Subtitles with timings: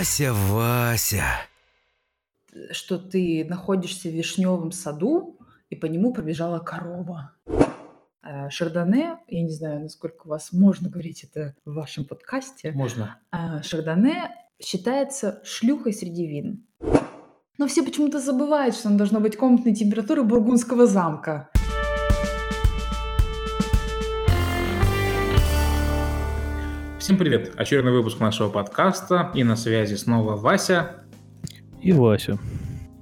[0.00, 1.24] Вася, Вася.
[2.70, 5.38] что ты находишься в вишневом саду,
[5.68, 7.32] и по нему пробежала корова.
[8.22, 13.18] Э, Шардоне, я не знаю, насколько у вас можно говорить это в вашем подкасте, Можно.
[13.30, 16.66] а, Шардоне считается шлюхой среди вин.
[17.58, 21.49] Но все почему-то забывают, что он должно быть комнатной температуры бургундского замка.
[27.10, 27.54] Всем привет!
[27.56, 29.32] Очередной выпуск нашего подкаста.
[29.34, 31.02] И на связи снова Вася.
[31.82, 32.38] И Вася.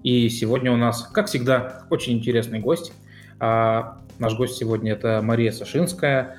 [0.03, 2.95] И сегодня у нас, как всегда, очень интересный гость.
[3.39, 6.39] А, наш гость сегодня это Мария Сашинская.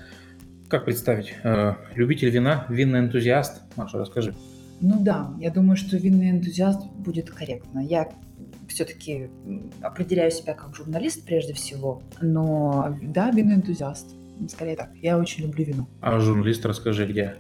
[0.68, 1.36] Как представить?
[1.44, 3.62] Э, любитель вина, винный энтузиаст.
[3.76, 4.34] Маша, расскажи.
[4.82, 7.82] Ну да, я думаю, что винный энтузиаст будет корректно.
[7.82, 8.10] Я
[8.68, 9.30] все-таки
[9.84, 14.16] определяю себя как журналист прежде всего, но да, винный энтузиаст.
[14.48, 14.90] Скорее так.
[14.96, 15.88] Я очень люблю вино.
[16.02, 17.36] А журналист, расскажи, где?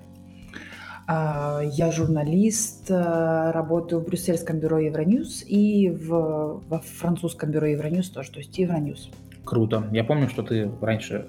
[1.11, 8.11] А, Я журналист, э, работаю в брюссельском бюро Евроньюз и в, во французском бюро Евроньюз
[8.11, 9.09] тоже, то есть Евроньюз.
[9.43, 9.87] Круто.
[9.91, 11.25] Я помню, что ты раньше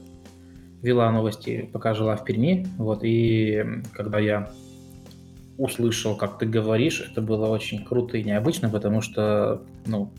[0.82, 2.66] вела новости, пока жила в Перми.
[2.76, 3.64] Вот, и
[3.94, 4.50] когда я
[5.56, 10.12] услышал, как ты говоришь, это было очень круто и необычно, потому что, ну,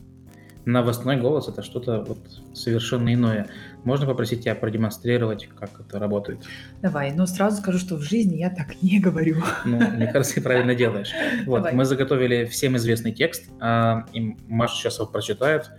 [0.65, 2.19] новостной голос это что-то вот
[2.53, 3.47] совершенно иное.
[3.83, 6.39] Можно попросить тебя продемонстрировать, как это работает?
[6.81, 9.37] Давай, но сразу скажу, что в жизни я так не говорю.
[9.65, 11.11] Ну, мне кажется, ты правильно делаешь.
[11.45, 11.73] Вот, Давай.
[11.73, 15.71] мы заготовили всем известный текст, а, и Маша сейчас его прочитает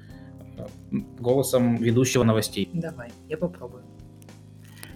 [0.56, 0.66] э,
[1.18, 2.68] голосом ведущего новостей.
[2.72, 3.84] Давай, я попробую.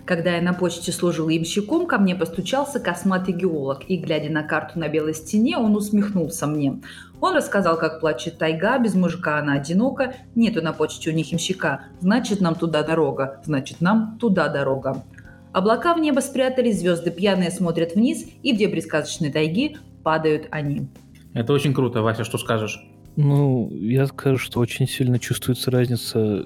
[0.07, 4.79] Когда я на почте служил ямщиком, ко мне постучался косматый геолог, и, глядя на карту
[4.79, 6.81] на белой стене, он усмехнулся мне.
[7.21, 11.87] Он рассказал, как плачет тайга, без мужика она одинока, нету на почте у них ямщика,
[12.01, 15.03] значит, нам туда дорога, значит, нам туда дорога.
[15.53, 20.89] Облака в небо спрятались, звезды пьяные смотрят вниз, и в дебри сказочной тайги падают они.
[21.34, 22.81] Это очень круто, Вася, что скажешь?
[23.17, 26.44] Ну, я скажу, что очень сильно чувствуется разница,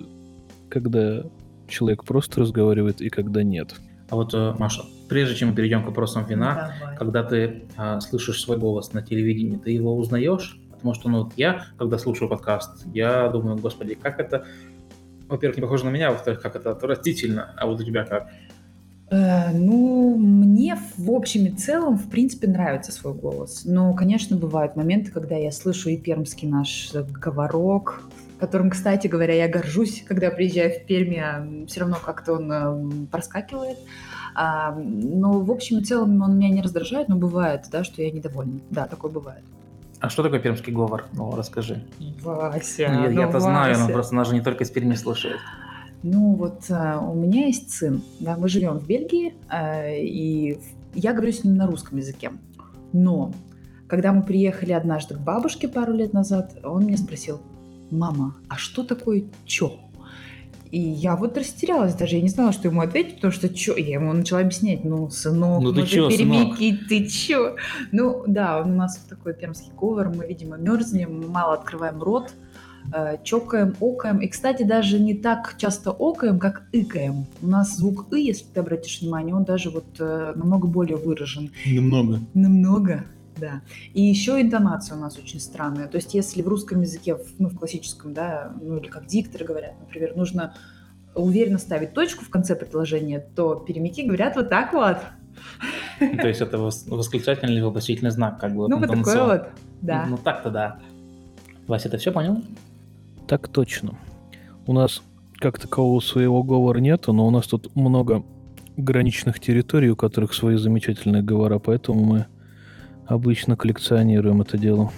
[0.71, 1.25] когда
[1.71, 3.75] человек просто разговаривает и когда нет.
[4.11, 6.97] А вот, э, Маша, прежде чем мы перейдем к вопросам вина, Давай.
[6.97, 10.61] когда ты а, слышишь свой голос на телевидении, ты его узнаешь?
[10.73, 14.47] Потому что, ну, вот я, когда слушаю подкаст, я думаю, господи, как это,
[15.29, 18.31] во-первых, не похоже на меня, во-вторых, как это отвратительно, а вот у тебя как?
[19.11, 23.63] Э, Ну, мне в общем и целом, в принципе, нравится свой голос.
[23.65, 28.03] Но, конечно, бывают моменты, когда я слышу и пермский наш э, говорок,
[28.41, 33.79] которым, кстати говоря, я горжусь, когда приезжаю в Перми, все равно как-то он эм, проскакивает.
[34.35, 38.11] А, Но, в общем и целом, он меня не раздражает, но бывает, да, что я
[38.11, 38.61] недовольна.
[38.71, 39.45] Да, такое бывает.
[40.01, 41.05] А что такое пермский говор?
[41.13, 41.85] Ну, расскажи.
[42.23, 43.93] Вася, Я- ну, Я-то знаю, но Вася.
[43.93, 45.39] просто она же не только из Перми слушает.
[46.03, 50.59] Ну вот э, у меня есть сын, да, мы живем в Бельгии, э, и
[50.95, 52.31] я говорю с ним на русском языке.
[52.95, 53.33] Но
[53.87, 57.41] когда мы приехали однажды к бабушке пару лет назад, он меня спросил,
[57.91, 59.79] мама, а что такое чё?
[60.71, 63.95] И я вот растерялась даже, я не знала, что ему ответить, потому что чё, я
[63.95, 66.59] ему начала объяснять, ну, сынок, Ну ты же чё, сынок?
[66.59, 67.57] пермяки, ты чё?
[67.91, 72.33] Ну, да, у нас вот такой пермский говор, мы, видимо, мерзнем, мало открываем рот,
[72.95, 74.19] э, чокаем, окаем.
[74.19, 77.27] И, кстати, даже не так часто окаем, как икаем.
[77.43, 81.51] У нас звук «ы», если ты обратишь внимание, он даже вот э, намного более выражен.
[81.67, 82.21] Немного.
[82.35, 83.05] Намного,
[83.41, 83.63] да.
[83.95, 85.89] И еще интонация у нас очень странная.
[85.89, 89.75] То есть, если в русском языке, ну, в классическом, да, ну, или как дикторы говорят,
[89.81, 90.55] например, нужно
[91.15, 94.99] уверенно ставить точку в конце предложения, то перемяки говорят вот так вот.
[95.99, 98.69] То есть это вос- восклицательный или вопросительный знак, как бы.
[98.69, 99.27] Ну, вот такое интонационно.
[99.27, 99.49] вот,
[99.83, 100.07] да.
[100.09, 100.79] Ну, так-то да.
[101.67, 102.43] Вася, ты все понял?
[103.27, 103.95] Так точно.
[104.67, 105.03] У нас
[105.39, 108.23] как такового своего говора нету, но у нас тут много
[108.77, 112.27] граничных территорий, у которых свои замечательные говора, поэтому мы
[113.15, 114.91] обычно коллекционируем это дело.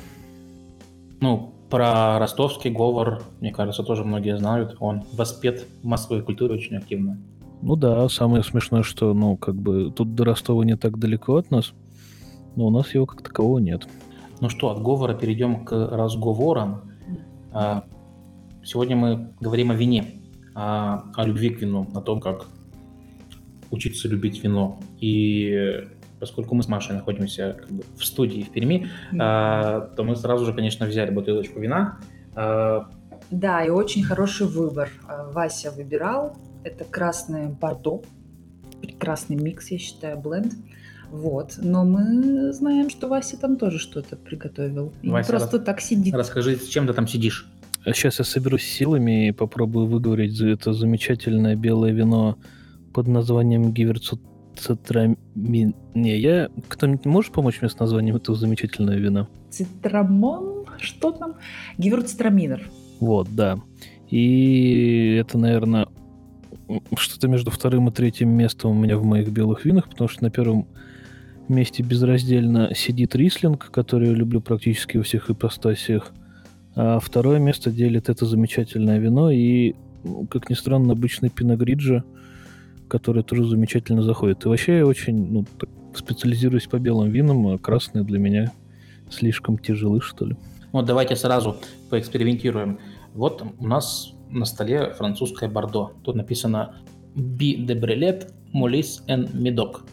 [1.20, 4.76] Ну, про ростовский говор, мне кажется, тоже многие знают.
[4.80, 7.18] Он воспет в массовой культуре очень активно.
[7.62, 11.50] Ну да, самое смешное, что, ну, как бы, тут до Ростова не так далеко от
[11.50, 11.72] нас,
[12.56, 13.86] но у нас его как такового нет.
[14.40, 16.82] Ну что, от говора перейдем к разговорам.
[17.52, 17.84] А,
[18.64, 20.04] Сегодня мы говорим о вине,
[20.54, 22.46] о, о любви к вину, о том, как
[23.72, 24.78] учиться любить вино.
[25.00, 25.88] И
[26.22, 28.88] поскольку мы с Машей находимся как бы в студии в Перми,
[29.18, 31.98] а, то мы сразу же, конечно, взяли бутылочку вина.
[32.36, 32.88] А,
[33.32, 34.88] Да, и очень хороший выбор.
[35.08, 36.36] Э, Вася выбирал.
[36.62, 38.02] Это красное бордо.
[38.80, 40.52] Прекрасный микс, я считаю, бленд.
[41.10, 41.54] Вот.
[41.60, 44.92] Но мы знаем, что Вася там тоже что-то приготовил.
[45.02, 46.14] Вася, просто так сидит.
[46.14, 47.48] Расскажи, с чем ты там сидишь?
[47.84, 52.38] Сейчас я соберусь силами и попробую выговорить за это замечательное белое вино
[52.92, 54.20] под названием Гиверцу
[54.56, 55.16] цитрамин...
[55.34, 56.48] Не, я...
[56.68, 59.28] Кто-нибудь может помочь мне с названием этого замечательного вина?
[59.50, 60.66] Цитрамон?
[60.78, 61.34] Что там?
[61.78, 62.68] Гевюрцтраминер.
[63.00, 63.58] Вот, да.
[64.10, 65.88] И это, наверное,
[66.96, 70.30] что-то между вторым и третьим местом у меня в моих белых винах, потому что на
[70.30, 70.66] первом
[71.48, 76.12] месте безраздельно сидит рислинг, который я люблю практически во всех ипостасиях.
[76.74, 79.74] А второе место делит это замечательное вино и,
[80.30, 82.04] как ни странно, обычный пиногриджа,
[82.92, 84.44] который тоже замечательно заходит.
[84.44, 88.52] И вообще я очень ну, так, специализируюсь по белым винам, а красные для меня
[89.10, 90.36] слишком тяжелы, что ли.
[90.72, 91.56] Вот давайте сразу
[91.88, 92.78] поэкспериментируем.
[93.14, 95.92] Вот у нас на столе французское бордо.
[96.04, 96.74] Тут написано
[97.14, 99.84] «Би де брелет, молис эн медок».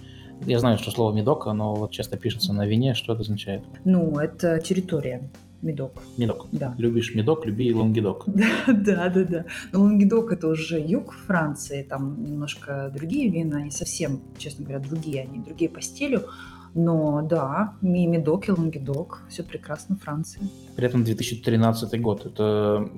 [0.46, 2.96] Я знаю, что слово медок, оно вот часто пишется на вине.
[2.96, 3.64] Что это означает?
[3.86, 5.30] Ну, это территория.
[5.62, 6.02] Медок.
[6.18, 6.48] Медок.
[6.52, 6.74] Да.
[6.78, 8.26] Любишь медок, люби и лонгедок.
[8.68, 9.46] Да, да, да.
[9.72, 15.24] Но лонгедок это уже юг Франции, там немножко другие вина, они совсем, честно говоря, другие,
[15.24, 16.24] они другие по стилю.
[16.76, 20.42] Но да, ми медок и лонгедок, все прекрасно в Франции.
[20.76, 22.26] При этом 2013 год.
[22.26, 22.90] Это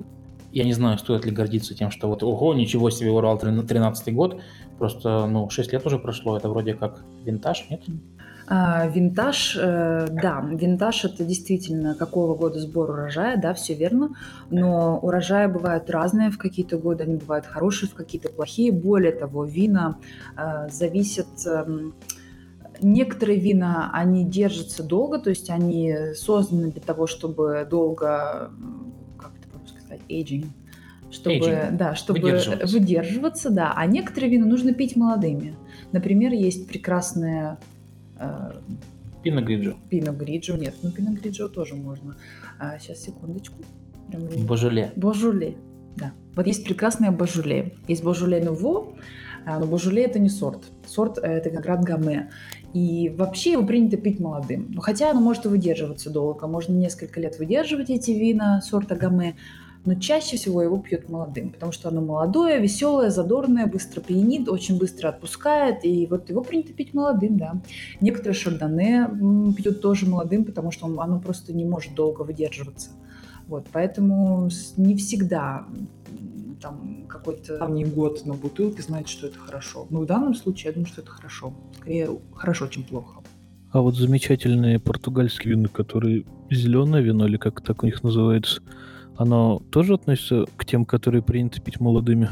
[0.52, 4.40] я не знаю, стоит ли гордиться тем, что вот, ого, ничего себе, урал 13 год.
[4.78, 7.82] Просто, ну, 6 лет уже прошло, это вроде как винтаж, нет?
[8.46, 14.16] А, винтаж, э, да, винтаж это действительно какого года сбор урожая, да, все верно,
[14.50, 18.72] но урожаи бывают разные в какие-то годы, они бывают хорошие, в какие-то плохие.
[18.72, 19.98] Более того, вина
[20.36, 21.28] э, зависят...
[21.46, 21.66] Э,
[22.80, 28.50] некоторые вина, они держатся долго, то есть они созданы для того, чтобы долго,
[29.18, 30.46] как это по-русски сказать, aging,
[31.12, 31.76] чтобы, Aging.
[31.76, 32.66] да, чтобы Выдерживаться.
[32.66, 33.72] выдерживаться, да.
[33.76, 35.54] А некоторые вина нужно пить молодыми.
[35.92, 37.58] Например, есть прекрасная
[38.22, 38.52] э,
[39.22, 39.76] Пиногриджо.
[39.88, 40.56] Пино Гриджо.
[40.56, 42.16] Нет, ну Пино Гриджо тоже можно.
[42.58, 43.56] А, сейчас, секундочку.
[44.08, 44.22] Прям.
[44.46, 44.92] Божеле.
[44.96, 45.56] Божуле.
[45.96, 46.12] Да.
[46.34, 47.76] Вот есть прекрасное божуле.
[47.86, 48.94] Есть божуле нуво,
[49.46, 50.64] а, но божуле это не сорт.
[50.86, 52.30] Сорт э, это виноград гаме.
[52.74, 54.68] И вообще его принято пить молодым.
[54.70, 56.46] Ну, хотя оно может и выдерживаться долго.
[56.46, 59.36] Можно несколько лет выдерживать эти вина сорта гаме.
[59.84, 64.78] Но чаще всего его пьют молодым, потому что оно молодое, веселое, задорное, быстро пьянит, очень
[64.78, 65.84] быстро отпускает.
[65.84, 67.60] И вот его принято пить молодым, да.
[68.00, 69.08] Некоторые шардоне
[69.56, 72.90] пьют тоже молодым, потому что он- оно просто не может долго выдерживаться.
[73.48, 75.66] Вот, поэтому не всегда
[76.60, 79.88] там какой-то давний год на бутылке значит, что это хорошо.
[79.90, 81.52] Но в данном случае я думаю, что это хорошо.
[81.76, 83.20] Скорее хорошо, чем плохо.
[83.72, 88.62] А вот замечательные португальские вина, которые зеленое вино, или как так у них называется,
[89.22, 92.28] оно тоже относится к тем, которые принято пить молодыми?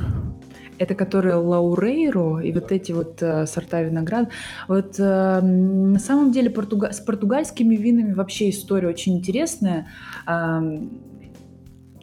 [0.78, 4.30] Это которые лаурейро и вот эти вот э, сорта винограда.
[4.66, 9.88] Вот э, на самом деле португа- с португальскими винами вообще история очень интересная.
[10.24, 10.90] Ам,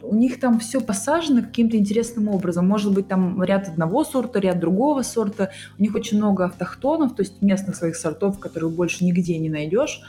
[0.08, 2.68] у них там все посажено каким-то интересным образом.
[2.68, 5.52] Может быть, там ряд одного сорта, ряд другого сорта.
[5.78, 10.02] У них очень много автохтонов, то есть местных своих сортов, которые больше нигде не найдешь.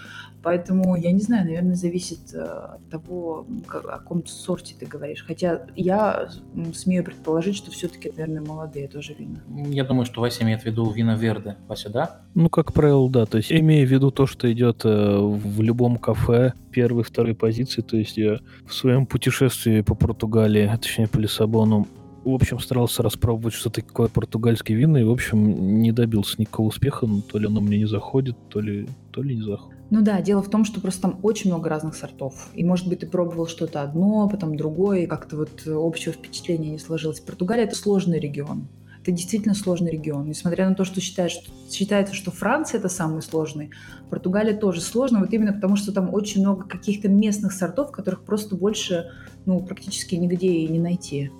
[0.42, 5.24] Поэтому, я не знаю, наверное, зависит э, от того, о каком сорте ты говоришь.
[5.26, 6.28] Хотя я
[6.74, 9.40] смею предположить, что все-таки, наверное, молодые тоже вина.
[9.68, 11.56] Я думаю, что Вася имеет в виду вина Верде.
[11.66, 12.20] Вася, да?
[12.34, 13.26] Ну, как правило, да.
[13.26, 17.82] То есть, имея в виду то, что идет э, в любом кафе первой, второй позиции,
[17.82, 21.88] то есть я в своем путешествии по Португалии, а точнее по Лиссабону,
[22.24, 27.06] в общем, старался распробовать, что такое португальские вина, и, в общем, не добился никакого успеха,
[27.06, 29.77] ну, то ли оно мне не заходит, то ли, то ли не заходит.
[29.90, 32.50] Ну да, дело в том, что просто там очень много разных сортов.
[32.54, 36.78] И, может быть, ты пробовал что-то одно, потом другое, и как-то вот общего впечатления не
[36.78, 37.20] сложилось.
[37.20, 38.68] Португалия– это сложный регион.
[39.00, 40.28] Это действительно сложный регион.
[40.28, 41.40] Несмотря на то, что считаешь,
[41.70, 43.70] считается, что Франция– это самый сложный,
[44.10, 48.56] Португалия тоже сложная, вот именно потому, что там очень много каких-то местных сортов, которых просто
[48.56, 49.10] больше,
[49.46, 51.30] ну, практически нигде и не найти.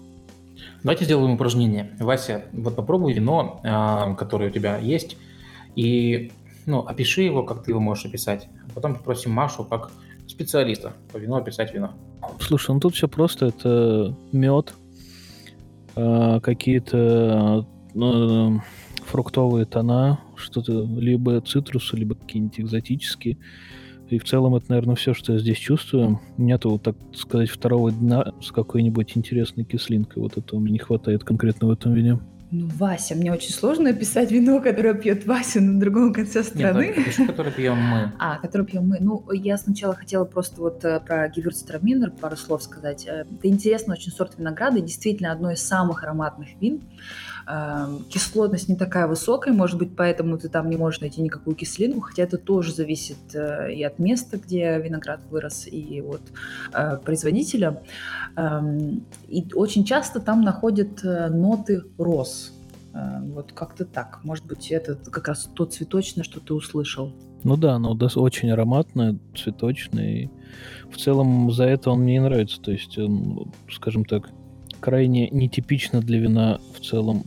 [0.82, 1.90] Давайте сделаем упражнение.
[1.98, 5.18] Вася, вот попробуй вино, а, которое у тебя есть,
[5.76, 6.32] и
[6.68, 8.48] ну, опиши его, как ты его можешь описать.
[8.68, 9.90] А потом попросим Машу, как
[10.26, 11.94] специалиста по вину, описать вино.
[12.40, 13.46] Слушай, ну тут все просто.
[13.46, 14.74] Это мед,
[15.96, 18.48] э, какие-то э,
[19.06, 23.38] фруктовые тона, что-то либо цитрусы, либо какие-нибудь экзотические.
[24.10, 26.20] И в целом это, наверное, все, что я здесь чувствую.
[26.36, 30.22] Нету, так сказать, второго дна с какой-нибудь интересной кислинкой.
[30.22, 32.18] Вот этого мне не хватает конкретно в этом вине.
[32.50, 36.72] Ну, Вася, мне очень сложно описать вино, которое пьет Вася на другом конце Нет, страны.
[36.72, 38.12] давай опиши, который пьем мы.
[38.18, 38.96] А, который пьем мы.
[39.00, 43.06] Ну, я сначала хотела просто вот э, про Гевюрцтраминер пару слов сказать.
[43.06, 46.80] Э, Это интересный очень сорт винограда, действительно одно из самых ароматных вин.
[47.50, 52.00] Эм, Кислотность не такая высокая, может быть, поэтому ты там не можешь найти никакую кислинку,
[52.00, 56.20] хотя это тоже зависит э, и от места, где виноград вырос, и от
[56.74, 57.80] э, производителя.
[58.36, 62.52] Эм, И очень часто там находят э, ноты роз.
[62.92, 64.20] Э, вот как-то так.
[64.24, 67.14] Может быть, это как раз то цветочное, что ты услышал.
[67.44, 70.30] Ну да, оно очень ароматное, цветочное.
[70.92, 72.60] В целом за это он мне и нравится.
[72.60, 74.28] То есть, он, скажем так,
[74.80, 77.24] крайне нетипично для вина в целом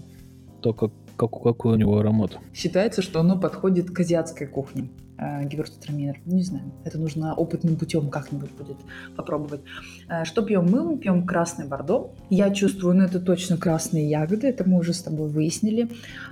[0.61, 2.37] то, как, как, какой у него аромат.
[2.53, 6.19] Считается, что оно подходит к азиатской кухне э, Гевюрцтраминер.
[6.25, 8.77] Не знаю, это нужно опытным путем как-нибудь будет
[9.15, 9.61] попробовать.
[10.09, 10.83] Э, что пьем мы?
[10.83, 12.13] Мы пьем красный бордо.
[12.29, 15.89] Я чувствую, ну это точно красные ягоды, это мы уже с тобой выяснили.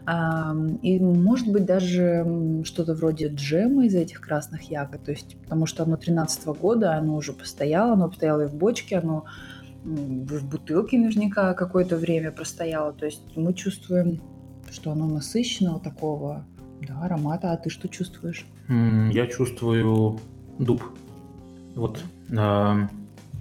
[0.07, 5.65] Э, и может быть даже что-то вроде джема из этих красных ягод, то есть потому
[5.65, 9.25] что оно 13 -го года, оно уже постояло, оно постояло и в бочке, оно
[9.83, 12.93] в бутылке наверняка какое-то время простояло.
[12.93, 14.21] То есть мы чувствуем,
[14.71, 16.45] что оно насыщенного такого
[16.87, 17.51] да, аромата.
[17.51, 18.45] А ты что чувствуешь?
[18.67, 20.19] Я чувствую
[20.59, 20.83] дуб.
[21.75, 22.87] Вот э,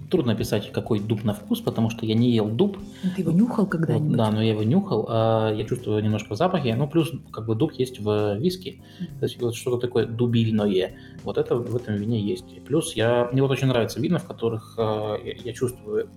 [0.09, 2.77] трудно описать, какой дуб на вкус, потому что я не ел дуб.
[3.03, 4.09] Ну, ты его нюхал когда-нибудь?
[4.09, 5.07] Вот, да, но я его нюхал.
[5.09, 6.75] Э, я чувствую немножко в запахе.
[6.75, 8.81] Ну, плюс, как бы, дуб есть в виске.
[9.19, 10.95] То есть вот что-то такое дубильное.
[11.23, 12.45] Вот это в этом вине есть.
[12.55, 16.09] И плюс я, мне вот очень нравятся вина, в которых э, я, я чувствую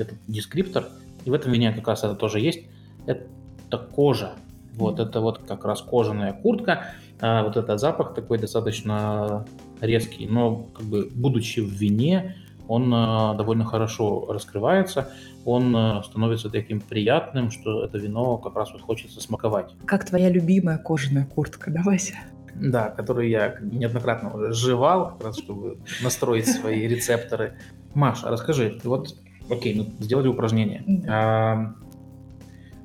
[0.00, 0.86] этот дескриптор.
[1.24, 2.64] И в этом вине как раз это тоже есть.
[3.06, 4.32] Это кожа.
[4.74, 6.84] Вот это вот как раз кожаная куртка.
[7.20, 9.44] А вот этот запах такой достаточно
[9.80, 12.36] резкий, но как бы будучи в вине,
[12.68, 15.10] он а, довольно хорошо раскрывается,
[15.44, 19.74] он а, становится таким приятным, что это вино как раз вот хочется смаковать.
[19.86, 22.14] Как твоя любимая кожаная куртка, давайся.
[22.54, 27.54] Да, которую я неоднократно уже жевал, как раз чтобы настроить свои рецепторы.
[27.94, 29.16] Маша, расскажи, вот,
[29.50, 30.84] окей, ну сделали упражнение.
[31.08, 31.74] А,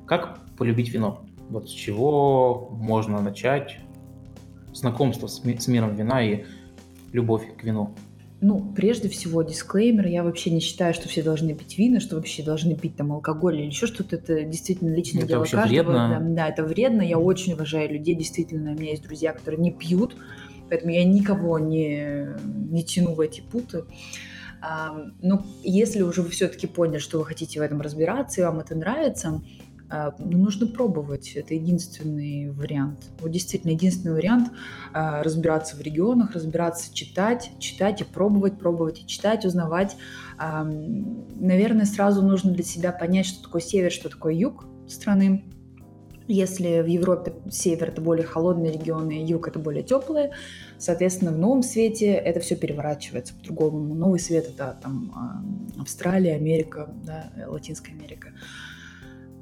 [0.06, 1.24] как полюбить вино?
[1.50, 3.78] Вот с чего можно начать
[4.72, 6.44] знакомство с, с миром вина и
[7.12, 7.94] любовь к вину?
[8.40, 10.06] Ну, прежде всего, дисклеймер.
[10.06, 13.60] Я вообще не считаю, что все должны пить вино, что вообще должны пить там алкоголь
[13.60, 14.16] или еще что-то.
[14.16, 15.92] Это действительно личное это дело вообще каждого.
[15.92, 16.18] Вредно.
[16.20, 17.00] Да, да, это вредно.
[17.00, 18.14] Я очень уважаю людей.
[18.14, 20.16] Действительно, у меня есть друзья, которые не пьют.
[20.68, 22.28] Поэтому я никого не,
[22.70, 23.84] не тяну в эти путы.
[25.20, 28.74] Ну, если уже вы все-таки поняли, что вы хотите в этом разбираться, и вам это
[28.74, 29.42] нравится,
[29.90, 31.32] а, ну, нужно пробовать.
[31.36, 33.10] Это единственный вариант.
[33.20, 34.50] Вот действительно единственный вариант
[34.92, 39.96] а, разбираться в регионах, разбираться, читать, читать и пробовать, пробовать и читать, узнавать.
[40.36, 45.44] Наверное, сразу нужно для себя понять, что такое север, что такое юг страны.
[46.26, 50.32] Если в Европе север это более холодные регионы, юг это более теплые,
[50.78, 53.94] соответственно, в новом свете это все переворачивается по-другому.
[53.94, 58.32] Новый свет это там Австралия, Америка, да, Латинская Америка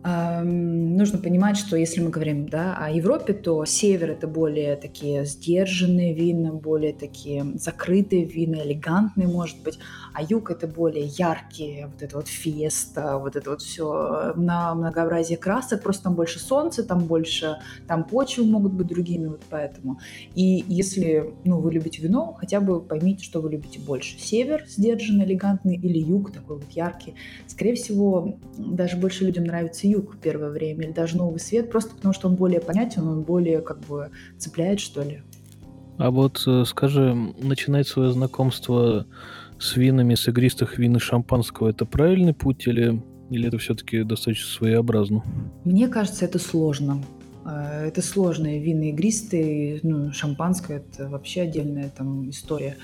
[0.04, 6.12] нужно понимать, что если мы говорим да, о Европе, то север это более такие сдержанные
[6.12, 9.78] вина, более такие закрытые вина, элегантные, может быть,
[10.14, 15.38] а юг это более яркие, вот это вот феста, вот это вот все на многообразие
[15.38, 19.98] красок, просто там больше солнца, там больше, там почвы могут быть другими, вот поэтому.
[20.34, 24.18] И если ну, вы любите вино, хотя бы поймите, что вы любите больше.
[24.18, 27.14] Север сдержанный, элегантный или юг такой вот яркий.
[27.46, 32.14] Скорее всего, даже больше людям нравится юг первое время, или даже новый свет, просто потому
[32.14, 35.22] что он более понятен, он более как бы цепляет, что ли.
[35.98, 39.06] А вот э, скажи, начинать свое знакомство
[39.62, 43.00] с винами, с игристых вин и шампанского, это правильный путь или,
[43.30, 45.22] или это все-таки достаточно своеобразно?
[45.64, 47.02] Мне кажется, это сложно.
[47.44, 52.76] Э, это сложные вины игристые, ну, шампанское– это вообще отдельная там история.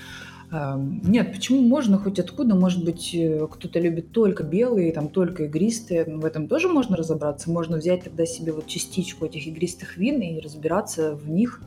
[0.51, 2.55] Нет, почему можно хоть откуда?
[2.55, 6.05] Может быть, э, кто-то любит только белые, там только игристые.
[6.05, 7.51] В этом тоже можно разобраться.
[7.51, 11.61] Можно взять тогда себе вот частичку этих игристых вин и разбираться в них,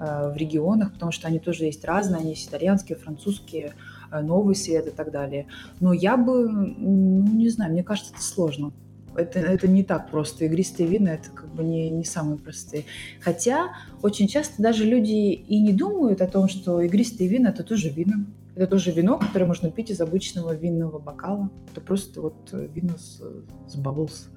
[0.00, 2.22] э, в регионах, потому что они тоже есть разные.
[2.22, 3.74] Они есть итальянские, французские,
[4.22, 5.46] новый свет и так далее.
[5.80, 8.72] Но я бы, ну, не знаю, мне кажется, это сложно
[9.16, 10.44] это, это не так просто.
[10.44, 12.84] Игристые вина это как бы не, не самые простые.
[13.20, 17.88] Хотя очень часто даже люди и не думают о том, что игристые вина это тоже
[17.88, 18.26] вина.
[18.54, 21.50] Это тоже вино, которое можно пить из обычного винного бокала.
[21.72, 23.20] Это просто вот вино с,
[23.68, 24.28] с bubbles,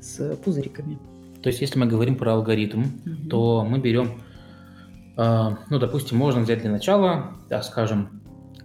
[0.00, 0.98] с пузыриками.
[1.40, 3.28] То есть, если мы говорим про алгоритм, угу.
[3.30, 4.20] то мы берем,
[5.16, 8.19] э, ну, допустим, можно взять для начала, да, скажем,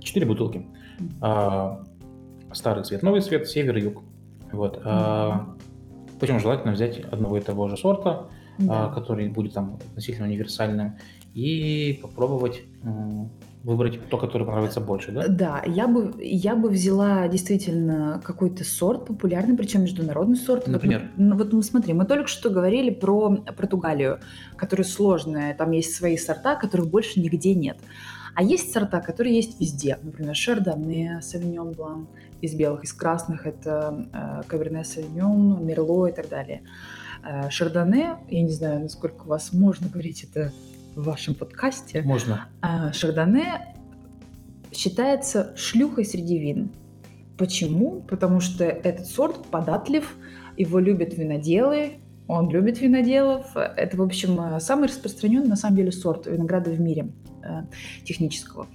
[0.06, 0.66] 4 бутылки.
[1.22, 1.78] Э,
[2.54, 4.04] старый цвет, новый цвет, север, юг.
[4.52, 4.78] Вот.
[4.78, 5.62] Mm-hmm.
[6.20, 8.88] Причем желательно взять одного и того же сорта, да.
[8.90, 10.98] который будет там относительно универсальным,
[11.34, 12.62] и попробовать
[13.66, 15.28] выбрать то, которое понравится больше, да?
[15.28, 20.68] Да, я бы, я бы взяла действительно какой-то сорт популярный, причем международный сорт.
[20.68, 21.02] Например?
[21.02, 24.20] Вот, ну, вот мы смотри, мы только что говорили про Португалию,
[24.56, 27.78] которая сложная, там есть свои сорта, которых больше нигде нет.
[28.36, 29.98] А есть сорта, которые есть везде.
[30.04, 32.08] Например, Шардоне, Савиньон Блан
[32.42, 36.62] из белых, из красных это э, Каберне Савиньон, Мерло и так далее.
[37.24, 40.52] Э, Шардоне, я не знаю, насколько у вас можно говорить это
[40.96, 42.02] в вашем подкасте.
[42.02, 42.50] Можно.
[42.62, 43.74] А, Шардоне
[44.74, 46.72] считается шлюхой среди вин.
[47.38, 48.02] Почему?
[48.02, 50.14] Потому что этот сорт податлив,
[50.58, 53.56] его любят виноделы, он любит виноделов.
[53.56, 57.35] Это, в общем, самый распространенный, на самом деле, сорт винограда в мире э,
[58.04, 58.68] технического.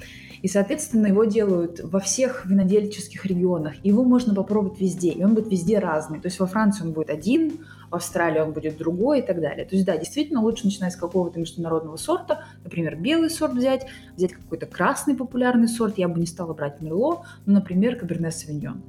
[0.43, 3.75] И, соответственно, его делают во всех винодельческих регионах.
[3.85, 6.19] Его можно попробовать везде, и он будет везде разный.
[6.19, 7.59] То есть во Франции он будет один,
[7.91, 9.67] в Австралии он будет другой и так далее.
[9.67, 13.87] То есть, да, действительно, лучше начинать с какого-то международного сорта, например, белый сорт взять,
[14.17, 18.83] взять какой-то красный популярный сорт, я бы не стала брать Мерло, ну, например, Каберне Савиньон,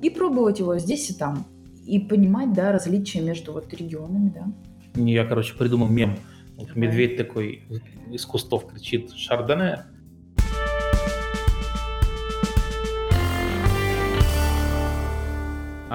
[0.00, 1.44] и пробовать его здесь и там,
[1.84, 4.46] и понимать, да, различия между вот регионами, да.
[5.02, 6.16] Я, короче, придумал мем.
[6.74, 7.62] Медведь такой
[8.10, 9.84] из кустов кричит «Шардоне»,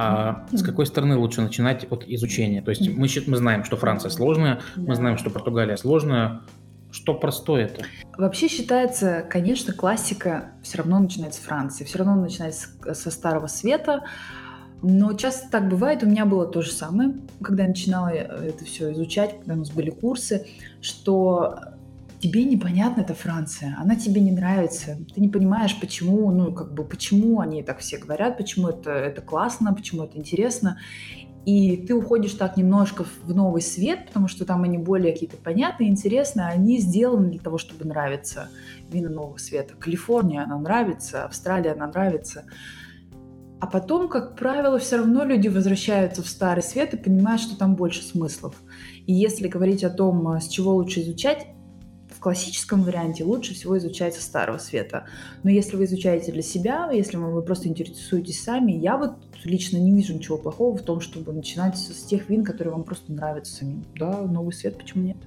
[0.01, 2.61] А с какой стороны лучше начинать от изучения?
[2.61, 4.81] То есть мы, мы знаем, что Франция сложная, да.
[4.87, 6.41] мы знаем, что Португалия сложная.
[6.89, 7.85] Что простое это?
[8.17, 14.05] Вообще считается, конечно, классика все равно начинается с Франции, все равно начинается со Старого Света.
[14.81, 18.93] Но часто так бывает, у меня было то же самое, когда я начинала это все
[18.93, 20.47] изучать, когда у нас были курсы,
[20.81, 21.59] что
[22.19, 26.83] тебе непонятна эта Франция, она тебе не нравится, ты не понимаешь, почему, ну, как бы,
[26.83, 30.77] почему они так все говорят, почему это, это классно, почему это интересно,
[31.45, 35.89] и ты уходишь так немножко в новый свет, потому что там они более какие-то понятные,
[35.89, 38.49] интересные, они сделаны для того, чтобы нравиться
[38.89, 39.73] вина нового света.
[39.79, 42.43] Калифорния, она нравится, Австралия, она нравится.
[43.59, 47.75] А потом, как правило, все равно люди возвращаются в старый свет и понимают, что там
[47.75, 48.55] больше смыслов.
[49.05, 51.47] И если говорить о том, с чего лучше изучать,
[52.19, 55.05] в классическом варианте лучше всего изучается Старого Света.
[55.43, 59.13] Но если вы изучаете для себя, если вы просто интересуетесь сами, я вот
[59.45, 63.13] лично не вижу ничего плохого в том, чтобы начинать с тех вин, которые вам просто
[63.13, 63.85] нравятся самим.
[63.95, 65.17] Да, Новый Свет, почему нет?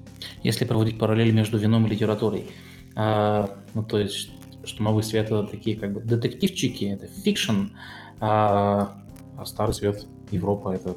[0.43, 2.45] Если проводить параллели между вином и литературой,
[2.95, 4.29] а, ну то есть,
[4.63, 7.69] что Новый Свет это такие как бы детективчики, это фикшн,
[8.25, 8.95] а,
[9.37, 10.95] а Старый Свет Европа это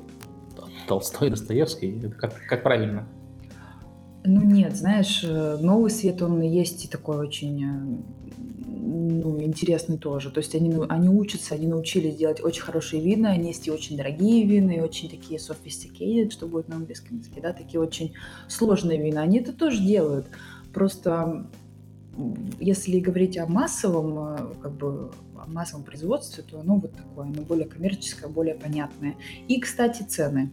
[0.87, 3.09] Толстой, Достоевский, это как, как правильно?
[4.25, 8.37] Ну нет, знаешь, э, новый свет, он есть и такой очень э,
[8.69, 10.31] ну, интересный тоже.
[10.31, 13.97] То есть они, они учатся, они научились делать очень хорошие вина, они есть и очень
[13.97, 18.15] дорогие вина, и очень такие sophisticated, что будет на английском языке, да, такие очень
[18.47, 19.23] сложные вина.
[19.23, 20.27] Они это тоже делают.
[20.73, 21.47] Просто
[22.59, 27.43] если говорить о массовом, э, как бы, о массовом производстве, то оно вот такое, оно
[27.43, 29.17] более коммерческое, более понятное.
[29.49, 30.53] И, кстати, цены.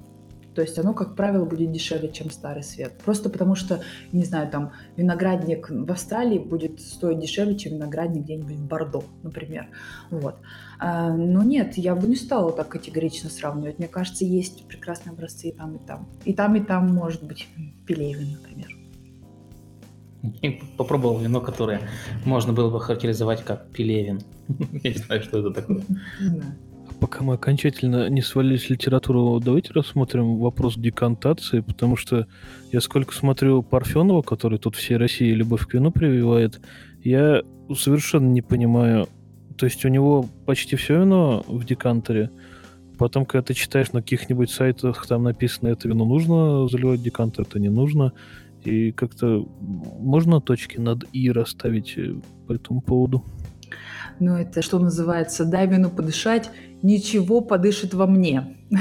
[0.55, 2.93] То есть оно, как правило, будет дешевле, чем старый свет.
[3.03, 8.55] Просто потому что, не знаю, там виноградник в Австралии будет стоить дешевле, чем виноградник где-нибудь
[8.55, 9.69] в Бордо, например.
[10.11, 10.35] Вот.
[10.79, 13.79] А, но нет, я бы не стала так категорично сравнивать.
[13.79, 16.09] Мне кажется, есть прекрасные образцы и там, и там.
[16.25, 17.47] И там, и там может быть
[17.87, 18.82] пелевин, например.
[20.77, 21.81] Попробовал вино, которое
[22.25, 24.21] можно было бы характеризовать как пелевин.
[24.83, 25.83] Я не знаю, что это такое
[27.03, 32.27] пока мы окончательно не свалились в литературу, давайте рассмотрим вопрос декантации, потому что
[32.71, 36.61] я сколько смотрю Парфенова, который тут всей России любовь к вину прививает,
[37.03, 37.41] я
[37.75, 39.09] совершенно не понимаю.
[39.57, 42.29] То есть у него почти все вино в декантере,
[42.97, 47.59] Потом, когда ты читаешь на каких-нибудь сайтах, там написано, это вино нужно заливать декантер, это
[47.59, 48.13] не нужно.
[48.65, 49.47] И как-то
[49.99, 52.15] можно точки над «и» расставить э,
[52.47, 53.23] по этому поводу?
[54.19, 56.49] Ну, это что называется, дай вину подышать,
[56.81, 58.57] ничего подышит во мне.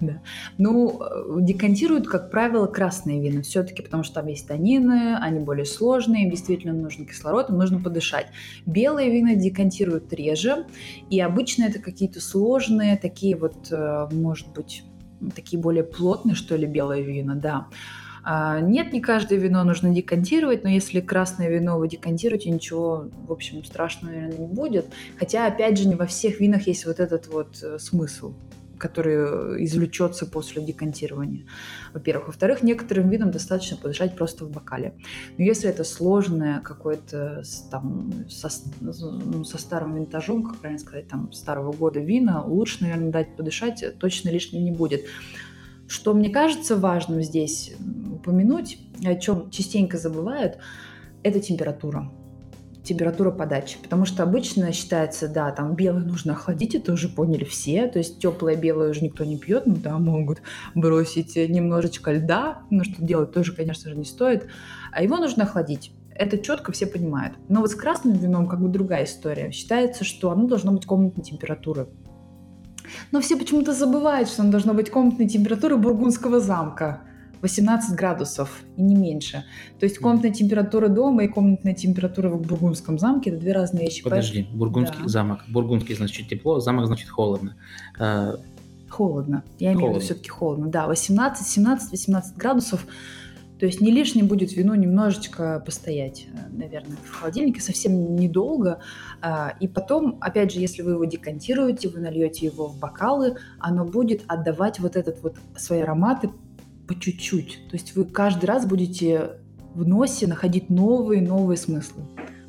[0.00, 0.20] Да.
[0.56, 5.66] Ну, э, декантируют, как правило, красные вина все-таки, потому что там есть танины, они более
[5.66, 8.26] сложные, им действительно нужен кислород, им нужно подышать.
[8.66, 10.66] Белые вина декантируют реже,
[11.10, 14.82] и обычно это какие-то сложные, такие вот, э, может быть,
[15.34, 17.68] такие более плотные, что ли, белые вина, да.
[18.30, 23.32] А, нет, не каждое вино нужно декантировать, но если красное вино вы декантируете, ничего, в
[23.32, 24.84] общем, страшного, наверное, не будет.
[25.18, 28.34] Хотя, опять же, не во всех винах есть вот этот вот э, смысл
[28.76, 31.46] который извлечется после декантирования,
[31.92, 32.28] во-первых.
[32.28, 34.94] Во-вторых, некоторым видам достаточно подышать просто в бокале.
[35.36, 38.48] Но если это сложное какое-то там со,
[38.80, 43.84] ну, со старым винтажом, как правильно сказать, там старого года вина, лучше, наверное, дать подышать,
[43.98, 45.00] точно лишним не будет.
[45.88, 47.72] Что мне кажется важным здесь
[48.18, 50.58] упомянуть, о чем частенько забывают,
[51.22, 52.10] это температура
[52.88, 53.78] температура подачи.
[53.82, 57.86] Потому что обычно считается, да, там белое нужно охладить, это уже поняли все.
[57.86, 60.40] То есть теплое белое уже никто не пьет, ну да, могут
[60.74, 64.46] бросить немножечко льда, но что делать тоже, конечно же, не стоит.
[64.90, 65.92] А его нужно охладить.
[66.14, 67.34] Это четко все понимают.
[67.48, 69.52] Но вот с красным вином как бы другая история.
[69.52, 71.88] Считается, что оно должно быть комнатной температуры.
[73.12, 77.02] Но все почему-то забывают, что оно должно быть комнатной температуры бургундского замка.
[77.42, 79.44] 18 градусов и не меньше.
[79.78, 84.02] То есть комнатная температура дома и комнатная температура в бургундском замке– это две разные вещи.
[84.02, 85.08] Подожди, бургундский да.
[85.08, 85.44] замок.
[85.48, 87.56] Бургундский значит тепло, замок значит холодно.
[87.98, 88.36] А,
[88.88, 89.44] холодно.
[89.58, 90.68] Я имею в виду все-таки холодно.
[90.68, 92.86] Да, 18, 17, 18 градусов.
[93.58, 98.78] То есть не лишним будет вино немножечко постоять, э, наверное, в холодильнике, совсем недолго.
[99.20, 103.84] А, и потом, опять же, если вы его декантируете, вы нальете его в бокалы, оно
[103.84, 106.30] будет отдавать вот этот вот свои ароматы
[106.88, 107.68] по чуть-чуть.
[107.70, 109.32] То есть вы каждый раз будете
[109.74, 112.02] в носе находить новые новые смыслы.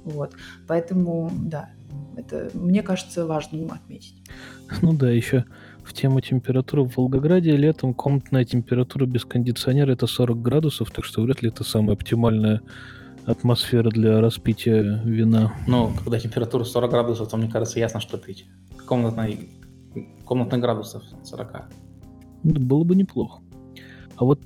[0.05, 0.31] Вот.
[0.67, 1.69] Поэтому, да,
[2.15, 4.15] это, мне кажется, важным отметить.
[4.81, 5.45] Ну да, еще
[5.83, 11.21] в тему температуры в Волгограде летом комнатная температура без кондиционера это 40 градусов, так что
[11.21, 12.61] вряд ли это самая оптимальная
[13.25, 15.53] атмосфера для распития вина.
[15.67, 18.47] Ну, когда температура 40 градусов, то мне кажется ясно, что пить.
[18.87, 19.49] Комнатной,
[20.25, 21.69] комнатных градусов 40.
[22.43, 23.41] Ну, было бы неплохо.
[24.19, 24.41] А вот,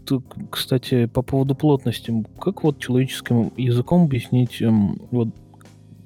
[0.51, 5.29] кстати, по поводу плотности, как вот человеческим языком объяснить, эм, вот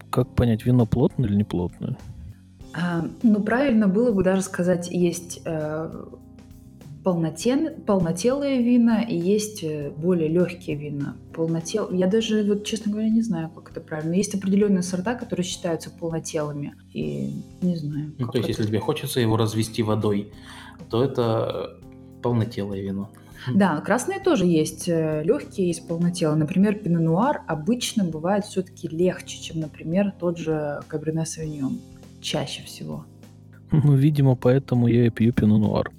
[0.10, 1.97] как понять, вино плотное или не плотное?
[2.73, 6.06] А, ну, правильно было бы даже сказать, есть э,
[7.03, 11.17] полнотен, полнотелые вина и есть э, более легкие вина.
[11.34, 11.91] Полнотел...
[11.91, 14.13] Я даже, вот, честно говоря, не знаю, как это правильно.
[14.13, 16.73] Есть определенные сорта, которые считаются полнотелыми.
[16.93, 18.13] И не знаю.
[18.17, 18.62] Ну, то есть, это...
[18.62, 20.32] если тебе хочется его развести водой,
[20.89, 21.82] то это
[22.21, 23.10] полнотелое вино.
[23.54, 26.38] Да, красные тоже есть э, легкие, есть полнотелые.
[26.38, 31.80] Например, пино-нуар обычно бывает все-таки легче, чем, например, тот же каберне савиньон.
[32.21, 33.06] Чаще всего.
[33.71, 35.91] Ну, видимо, поэтому я и пью пино-нуар.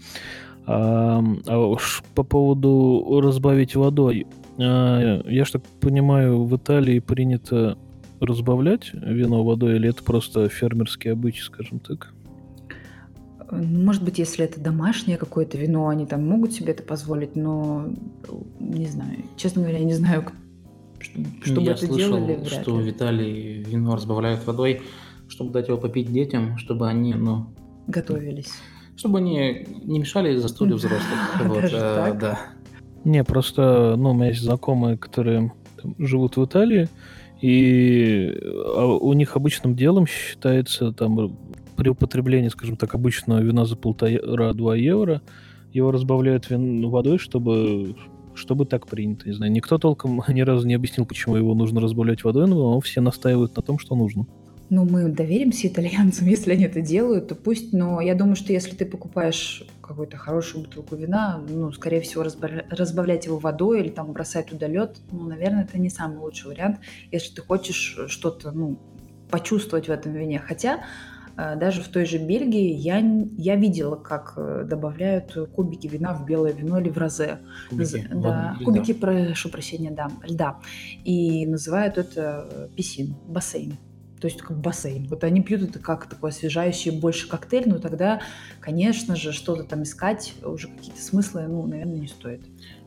[0.66, 4.27] А, а уж по поводу разбавить водой.
[4.59, 7.79] А, я ж так понимаю, в Италии принято
[8.20, 12.12] разбавлять вино водой, или это просто фермерский обычай, скажем так?
[13.50, 17.87] Может быть, если это домашнее какое-то вино, они там могут себе это позволить, но
[18.61, 19.24] не знаю.
[19.37, 20.24] Честно говоря, я не знаю,
[21.42, 22.37] чтобы я это слышал, делали.
[22.37, 22.90] Вряд что ли.
[22.90, 24.82] в Италии вино разбавляют водой,
[25.28, 27.46] чтобы дать его попить детям, чтобы они, ну...
[27.87, 28.52] Готовились.
[28.96, 31.18] Чтобы они не мешали за стулья взрослых.
[31.44, 32.38] Вот, э, да.
[33.04, 35.52] Не, просто, ну, у меня есть знакомые, которые
[35.98, 36.88] живут в Италии,
[37.40, 38.37] и
[38.74, 41.38] а у них обычным делом считается там
[41.78, 45.22] при употреблении, скажем так, обычного вина за полтора-два евро,
[45.72, 47.94] его разбавляют вин водой, чтобы
[48.34, 49.50] чтобы так принято, не знаю.
[49.52, 53.62] Никто толком ни разу не объяснил, почему его нужно разбавлять водой, но все настаивают на
[53.62, 54.26] том, что нужно.
[54.70, 58.74] Ну, мы доверимся итальянцам, если они это делают, то пусть, но я думаю, что если
[58.74, 64.46] ты покупаешь какую-то хорошую бутылку вина, ну, скорее всего, разбавлять его водой или там бросать
[64.46, 66.80] туда лед, ну, наверное, это не самый лучший вариант,
[67.12, 68.78] если ты хочешь что-то, ну,
[69.30, 70.38] почувствовать в этом вине.
[70.38, 70.80] Хотя
[71.57, 72.98] даже в той же Бельгии я,
[73.37, 77.38] я видела, как э, добавляют кубики вина в белое вино или в розе.
[77.70, 80.57] Кубики, да, кубики прошу прощения, да, льда.
[81.05, 83.77] И называют это э, писин, бассейн.
[84.20, 85.07] То есть как бассейн.
[85.07, 88.20] Вот они пьют это как такой освежающий больше коктейль, но тогда,
[88.59, 92.42] конечно же, что-то там искать, уже какие-то смыслы, ну, наверное, не стоит.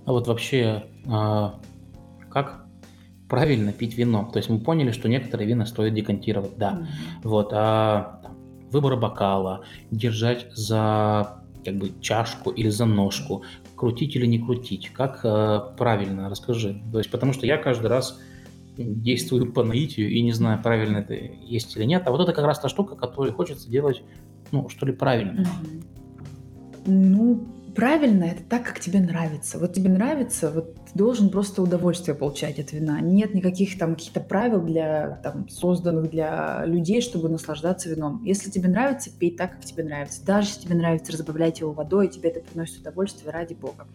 [0.05, 1.59] А вот вообще, а,
[2.29, 2.65] как
[3.29, 4.29] правильно пить вино?
[4.31, 6.71] То есть мы поняли, что некоторые вина стоит декантировать, да.
[6.71, 6.87] Mm-hmm.
[7.23, 8.20] Вот, а
[8.71, 13.43] выбора бокала, держать за как бы чашку или за ножку,
[13.75, 16.81] крутить или не крутить, как э, правильно, расскажи.
[16.91, 18.19] То есть, потому что я каждый раз
[18.77, 22.03] действую по наитию и не знаю, правильно это есть или нет.
[22.05, 24.01] А вот это как раз та штука, которую хочется делать,
[24.51, 25.45] ну, что ли, правильно.
[26.85, 29.59] Ну, правильно это так, как тебе нравится.
[29.59, 32.99] Вот тебе нравится, вот ты должен просто удовольствие получать от вина.
[33.01, 38.23] Нет никаких там каких-то правил для там созданных для людей, чтобы наслаждаться вином.
[38.23, 40.25] Если тебе нравится, пей так, как тебе нравится.
[40.25, 43.87] Даже если тебе нравится разбавлять его водой, тебе это приносит удовольствие ради бога.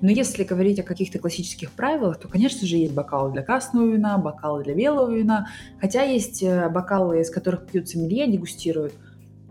[0.00, 4.18] Но если говорить о каких-то классических правилах, то, конечно же, есть бокалы для красного вина,
[4.18, 5.48] бокалы для белого вина.
[5.80, 8.92] Хотя есть э, бокалы, из которых пьют сомелье, дегустируют–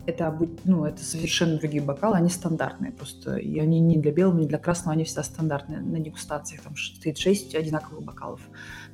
[0.06, 3.36] это, ну, это совершенно другие бокалы, они стандартные просто.
[3.36, 6.62] И они не для белого, не для красного, они всегда стандартные на дегустациях.
[6.62, 8.40] Там стоит 6 одинаковых бокалов.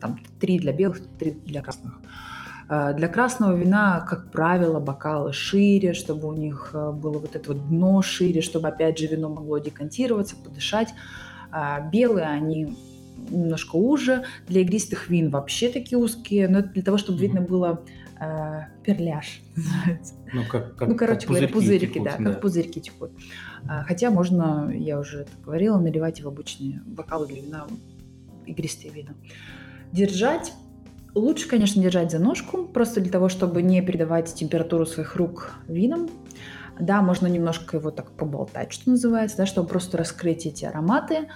[0.01, 1.99] Там 3 для белых, 3 для красных.
[2.69, 7.55] А, для красного вина, как правило, бокалы шире, чтобы у них э, было вот это
[7.55, 10.93] вот дно шире, чтобы, опять же, вино могло декантироваться, подышать.
[11.51, 12.77] А, белые, они
[13.31, 14.25] немножко уже.
[14.47, 17.83] Для игристых вин вообще такие узкие, но это для того, чтобы видно было
[18.21, 20.15] э, перляж называется.
[20.33, 23.11] Ну, как, как, ну короче как говоря, пузырики, текут, да, да, как пузырики текут.
[23.69, 27.67] А, хотя можно, я уже это говорила, наливать в обычные бокалы для вина,
[28.47, 29.15] игристые вина.
[29.93, 30.53] Держать
[31.15, 36.09] Лучше, конечно, держать за ножку, просто для того, чтобы не передавать температуру своих рук винам.
[36.79, 41.29] Да, можно немножко его так поболтать, что называется, да, чтобы просто раскрыть эти ароматы.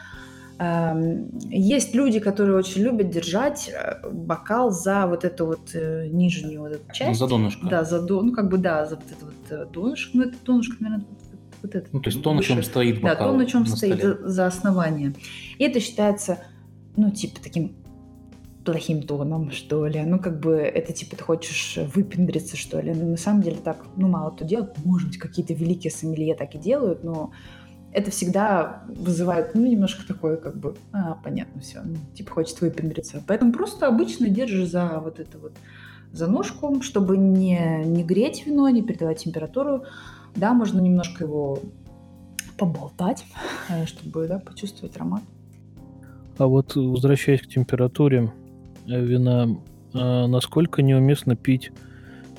[0.62, 6.60] Эм, есть люди, которые очень любят держать э, бокал за вот эту вот э, нижнюю
[6.60, 7.18] вот эту часть.
[7.18, 7.66] За донышко.
[7.66, 10.16] Да, за дон, ну как бы да, за вот это вот э, донышко.
[10.16, 11.06] Ну это донышко, наверное,
[11.62, 11.88] вот это.
[11.90, 14.18] Ну, то есть то, на чем стоит Да, бокал то, на чем на стоит столе.
[14.18, 15.14] за, за основание.
[15.58, 16.38] И это считается,
[16.96, 17.74] ну, типа, таким
[18.64, 20.00] плохим тоном, что ли.
[20.02, 22.94] Ну, как бы, это, типа, ты хочешь выпендриться, что ли.
[22.94, 24.74] Но на самом деле так, ну, мало кто делает.
[24.84, 27.32] Может быть, какие-то великие сомелье так и делают, но
[27.92, 33.22] это всегда вызывает, ну, немножко такое, как бы, а, понятно, все, ну, типа, хочет выпендриться.
[33.26, 35.52] Поэтому просто обычно держишь за вот это вот,
[36.10, 39.84] за ножку, чтобы не, не греть вино, не передавать температуру.
[40.34, 41.58] Да, можно немножко его
[42.58, 43.24] поболтать,
[43.68, 45.22] э, чтобы, да, почувствовать аромат.
[46.38, 48.32] А вот возвращаясь к температуре
[48.86, 49.48] э, вина,
[49.92, 51.70] насколько неуместно пить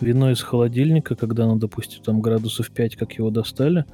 [0.02, 3.86] вино из холодильника, когда оно, допустим, там градусов 5, как его достали?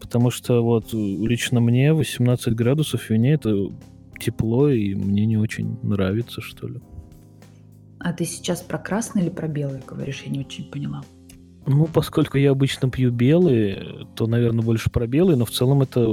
[0.00, 3.72] Потому что вот лично мне 18 градусов в вине это
[4.18, 6.80] тепло, и мне не очень нравится, что ли.
[7.98, 10.22] А ты сейчас про красный или про белый говоришь?
[10.24, 11.02] Я не очень поняла.
[11.66, 16.06] Ну, поскольку я обычно пью белые, то, наверное, больше про белые, но в целом это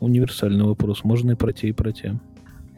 [0.00, 1.02] универсальный вопрос.
[1.02, 2.20] Можно и про те, и про те.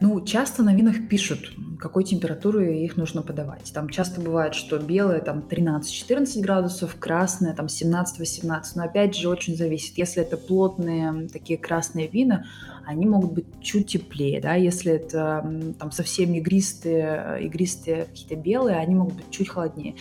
[0.01, 3.71] Ну, часто на винах пишут, какой температуры их нужно подавать.
[3.73, 8.63] Там часто бывает, что белое там 13-14 градусов, красное там 17-18.
[8.75, 9.97] Но опять же очень зависит.
[9.97, 12.45] Если это плотные такие красные вина,
[12.85, 14.55] они могут быть чуть теплее, да.
[14.55, 19.95] Если это там совсем игристые, игристые какие-то белые, они могут быть чуть холоднее.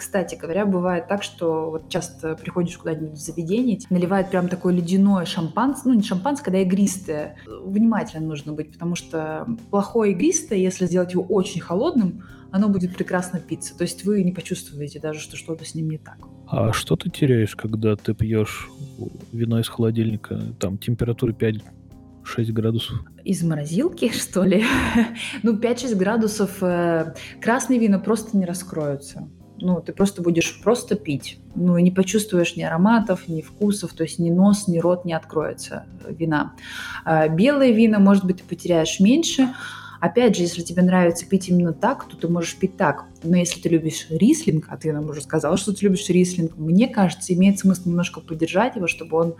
[0.00, 5.26] Кстати говоря, бывает так, что вот часто приходишь куда-нибудь в заведение, наливают прям такое ледяное
[5.26, 7.36] шампанское, ну не шампанское, да игристое.
[7.46, 13.40] Внимательно нужно быть, потому что плохое игристое, если сделать его очень холодным, оно будет прекрасно
[13.40, 13.76] питься.
[13.76, 16.16] То есть вы не почувствуете даже, что что-то с ним не так.
[16.46, 18.70] А что ты теряешь, когда ты пьешь
[19.32, 20.40] вино из холодильника?
[20.58, 21.60] Там температура 5-6
[22.52, 23.00] градусов.
[23.22, 24.64] Из морозилки, что ли?
[25.42, 29.28] ну, 5-6 градусов э, красные вина просто не раскроются.
[29.60, 31.38] Ну, ты просто будешь просто пить.
[31.54, 35.12] Ну, и не почувствуешь ни ароматов, ни вкусов, то есть ни нос, ни рот не
[35.12, 36.52] откроется э, вина.
[37.04, 39.48] А белые вина, может быть, ты потеряешь меньше.
[40.00, 43.04] Опять же, если тебе нравится пить именно так, то ты можешь пить так.
[43.22, 46.88] Но если ты любишь рислинг, а ты нам уже сказал, что ты любишь рислинг, мне
[46.88, 49.34] кажется, имеет смысл немножко поддержать его, чтобы он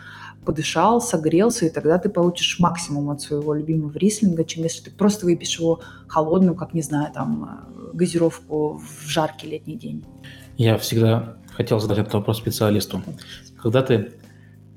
[0.45, 5.25] подышал, согрелся, и тогда ты получишь максимум от своего любимого рислинга, чем если ты просто
[5.25, 10.05] выпьешь его холодным, как, не знаю, там, э, газировку в жаркий летний день.
[10.59, 13.03] Я всегда хотел задать этот вопрос специалисту.
[13.63, 14.13] Когда ты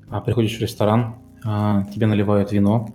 [0.08, 2.88] а, приходишь в ресторан, а, тебе наливают вино,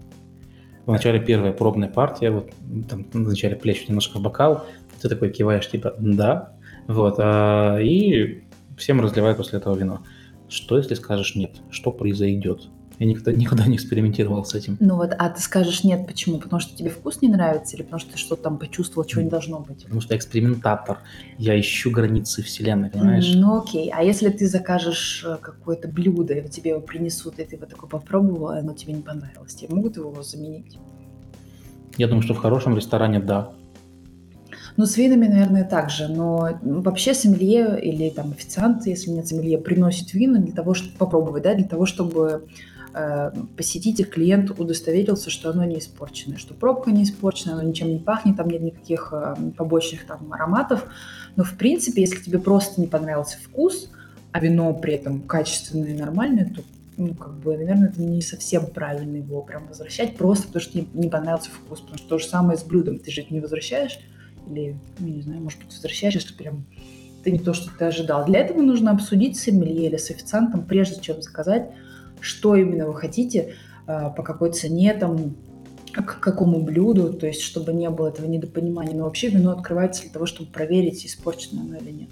[0.89, 2.51] вначале первая пробная партия, вот
[2.89, 4.65] там вначале плещут немножко в бокал,
[5.01, 6.53] ты такой киваешь, типа, да,
[6.87, 8.43] вот, а, и
[8.77, 10.03] всем разливают после этого вино.
[10.47, 11.57] Что, если скажешь нет?
[11.69, 12.67] Что произойдет?
[12.99, 14.75] Я никогда, никогда не экспериментировал с этим.
[14.81, 16.37] Ну вот, а ты скажешь нет, почему?
[16.37, 19.29] Потому что тебе вкус не нравится или потому что ты что-то там почувствовал, чего не
[19.29, 19.83] должно быть?
[19.83, 20.99] Потому что я экспериментатор.
[21.37, 23.31] Я ищу границы вселенной, понимаешь?
[23.33, 27.55] Ну окей, а если ты закажешь э, какое-то блюдо, и тебе его принесут, и ты
[27.55, 30.77] его такой попробовал, и оно тебе не понравилось, тебе могут его заменить?
[31.97, 33.51] Я думаю, что в хорошем ресторане да.
[34.75, 36.09] Ну, с винами, наверное, так же.
[36.09, 41.43] Но вообще сомелье или там официант, если нет сомелье, приносит вина для того, чтобы попробовать,
[41.43, 42.47] да, для того, чтобы
[43.55, 48.37] посетитель, клиент удостоверился, что оно не испорченное, что пробка не испорченная, оно ничем не пахнет,
[48.37, 50.85] там нет никаких э, побочных там ароматов.
[51.35, 53.91] Но, в принципе, если тебе просто не понравился вкус,
[54.31, 56.61] а вино при этом качественное и нормальное, то
[56.97, 60.87] ну, как бы, наверное, это не совсем правильно его прям возвращать, просто потому что не,
[60.93, 61.79] не понравился вкус.
[61.79, 62.99] Потому что то же самое с блюдом.
[62.99, 63.99] Ты же это не возвращаешь,
[64.49, 66.65] или, ну, не знаю, может быть, возвращаешь, если прям
[67.21, 68.25] это не то, что ты ожидал.
[68.25, 71.69] Для этого нужно обсудить с сомелье или с официантом, прежде чем заказать,
[72.21, 73.55] что именно вы хотите,
[73.87, 75.35] э, по какой цене, там,
[75.93, 78.95] к какому блюду, то есть чтобы не было этого недопонимания.
[78.95, 82.09] Но вообще вино открывается для того, чтобы проверить, испорчено оно или нет.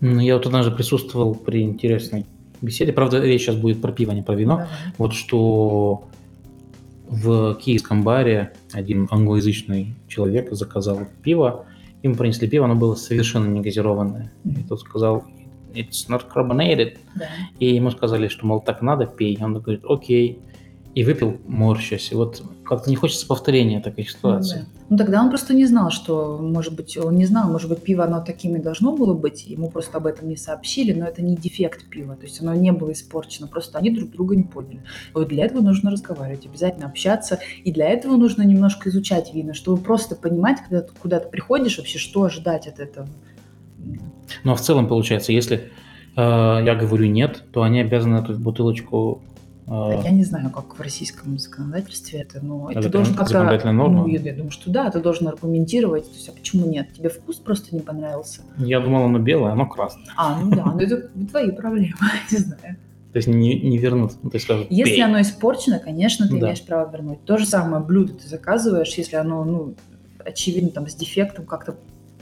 [0.00, 2.26] Ну, Я вот однажды присутствовал при интересной
[2.60, 2.92] беседе.
[2.92, 4.56] Правда, речь сейчас будет про пиво, а не про вино.
[4.56, 4.68] Давай.
[4.98, 6.04] Вот что
[7.08, 11.66] в киевском баре один англоязычный человек заказал пиво.
[12.02, 14.32] Ему принесли пиво, оно было совершенно не газированное.
[14.44, 15.24] И тот сказал,
[15.74, 16.98] it's not carbonated.
[17.14, 17.26] Да.
[17.58, 19.38] И ему сказали, что, мол, так надо, пей.
[19.42, 20.40] Он говорит, окей.
[20.94, 22.12] И выпил, морщась.
[22.12, 24.58] И вот как-то не хочется повторения такой ситуации.
[24.58, 24.68] Ну, да.
[24.90, 28.04] Ну, тогда он просто не знал, что, может быть, он не знал, может быть, пиво
[28.04, 31.36] оно таким и должно было быть, ему просто об этом не сообщили, но это не
[31.36, 34.76] дефект пива, то есть оно не было испорчено, просто они друг друга не поняли.
[34.76, 39.54] И вот для этого нужно разговаривать, обязательно общаться, и для этого нужно немножко изучать вина,
[39.54, 43.08] чтобы просто понимать, когда ты куда-то приходишь, вообще, что ожидать от этого.
[44.44, 45.70] Ну а в целом, получается, если
[46.16, 49.22] э, я говорю нет, то они обязаны эту бутылочку
[49.66, 53.72] а, я не знаю, как в российском законодательстве это, но это, это должен как-то...
[53.72, 56.04] Ну, я, я думаю, что да, ты должен аргументировать.
[56.04, 56.92] То есть, а почему нет?
[56.92, 58.42] Тебе вкус просто не понравился?
[58.58, 60.04] Я думал, оно белое, оно красное.
[60.16, 61.96] А, ну да, ну это твои проблемы,
[62.30, 62.76] не знаю.
[63.12, 66.46] То есть не, не вернут, ну, то есть скажут, Если оно испорчено, конечно, ты Да.
[66.46, 67.24] имеешь право вернуть.
[67.24, 69.74] То же самое блюдо ты заказываешь, если оно, ну,
[70.18, 71.76] очевидно, там, с дефектом, как-то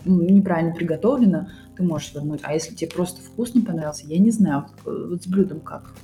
[0.05, 2.41] неправильно приготовлено, ты можешь вернуть.
[2.43, 5.95] А если тебе просто вкус не понравился, я не знаю, вот, с блюдом как.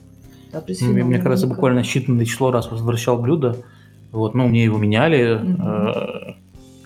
[0.52, 0.60] Ну,
[0.92, 1.46] Мне, мне кажется, наверняка.
[1.48, 3.56] буквально считанное число раз возвращал блюдо.
[4.12, 5.62] Вот, ну, мне его меняли, Мгм.
[5.62, 6.34] э,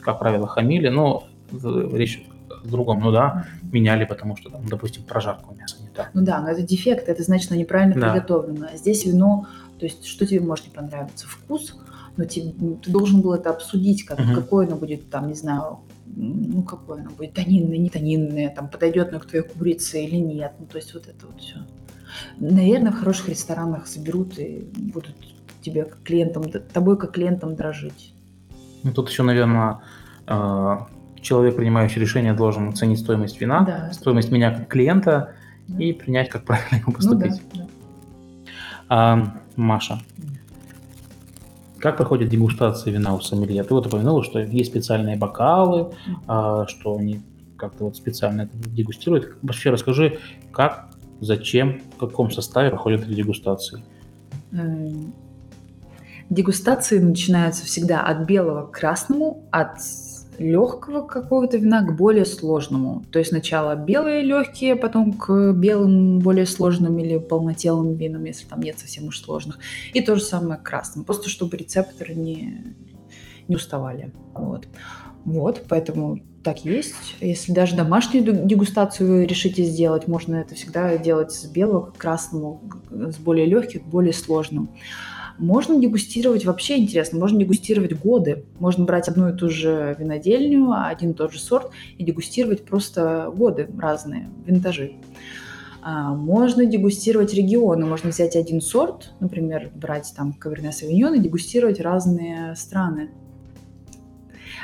[0.01, 5.05] как правило, хамили, но в- речь о другом, ну да, меняли, потому что, там, допустим,
[5.05, 6.11] прожарка у мяса не так.
[6.14, 8.12] Ну да, но это дефект, это значит, что неправильно Да.
[8.12, 8.66] приготовлено.
[8.72, 9.46] А здесь вино,
[9.79, 11.27] то есть что тебе может не понравиться?
[11.29, 11.77] Вкус,
[12.16, 14.35] но тебе- ну, ты должен был это обсудить, как, Мгм.
[14.35, 15.79] какое оно будет, там, не знаю,
[16.14, 20.53] ну какое оно будет, тонинное, не тонинное, там, подойдет оно к твоей курице или нет.
[20.59, 21.57] Ну, то есть вот это вот все.
[22.38, 25.14] Наверное, в хороших ресторанах заберут и будут
[25.62, 28.14] тебе как клиентом, тобой как клиентом дрожить.
[28.83, 29.79] Ну, тут еще, наверное,
[30.27, 30.77] э,
[31.20, 33.92] человек, принимающий решение, должен оценить стоимость вина, Да.
[33.92, 35.35] стоимость меня как клиента
[35.68, 35.83] Да.
[35.83, 37.42] и принять, как правильно ему Ну да, поступить.
[37.55, 37.66] да.
[38.88, 40.01] А, Маша,
[41.83, 43.64] как проходит дегустация вина у сомелье?
[43.64, 45.92] Ты вот упомянула, что есть специальные бокалы,
[46.29, 47.21] а, что они
[47.57, 49.37] как-то вот специально это дегустируют.
[49.42, 50.18] Вообще расскажи,
[50.53, 50.90] как,
[51.21, 53.83] зачем, в каком составе проходят эти дегустации?
[54.53, 55.12] Эм,
[56.31, 59.79] Дегустации начинаются всегда от белого к красному, от
[60.38, 63.05] легкого какого-то вина к более сложному.
[63.11, 68.61] То есть сначала белые легкие, потом к белым более сложным или полнотелым винам, если там
[68.61, 69.59] нет совсем уж сложных.
[69.92, 71.05] И то же самое к красным.
[71.05, 72.75] Просто чтобы рецепторы не,
[73.49, 74.12] не уставали.
[74.35, 74.66] Вот.
[75.25, 77.16] Вот, поэтому так есть.
[77.21, 82.62] Если даже домашнюю дегустацию вы решите сделать, можно это всегда делать с белого к красному,
[82.90, 84.71] с более легких к более сложным.
[85.38, 88.45] Можно дегустировать, вообще интересно, можно дегустировать годы.
[88.59, 93.33] Можно брать одну и ту же винодельню, один и тот же сорт и дегустировать просто
[93.35, 94.95] годы разные, винтажи.
[95.83, 101.81] А, Можно дегустировать регионы, можно взять один сорт, например, брать там Каверне Савиньон и дегустировать
[101.81, 103.11] разные страны.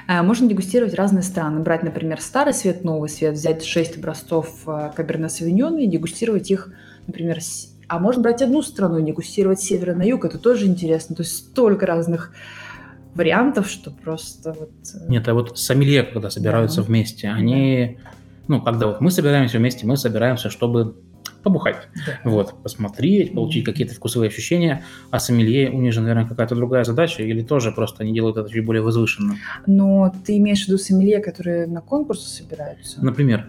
[0.07, 1.61] А, Можно дегустировать разные страны.
[1.61, 6.72] Брать, например, старый свет, новый свет, взять 6 образцов Каберне Савиньона и дегустировать их,
[7.09, 7.40] например,
[7.88, 10.24] а можно брать одну страну и дегустировать с севера на юг.
[10.24, 11.16] Это тоже интересно.
[11.16, 12.33] То есть столько разных
[13.14, 14.70] вариантов, что просто вот...
[14.94, 16.87] э, Нет, а вот сомелье, когда собираются Да.
[16.87, 17.98] вместе, они,
[18.46, 20.96] ну, когда вот мы собираемся вместе, мы собираемся, чтобы
[21.42, 22.31] побухать, да.
[22.31, 23.72] вот, посмотреть, получить Мгм.
[23.72, 28.03] какие-то вкусовые ощущения, а сомелье, у них же, наверное, какая-то другая задача, или тоже просто
[28.03, 29.37] они делают это чуть более возвышенно.
[29.66, 33.03] Но ты имеешь в виду сомелье, которые на конкурсы собираются?
[33.03, 33.48] Например,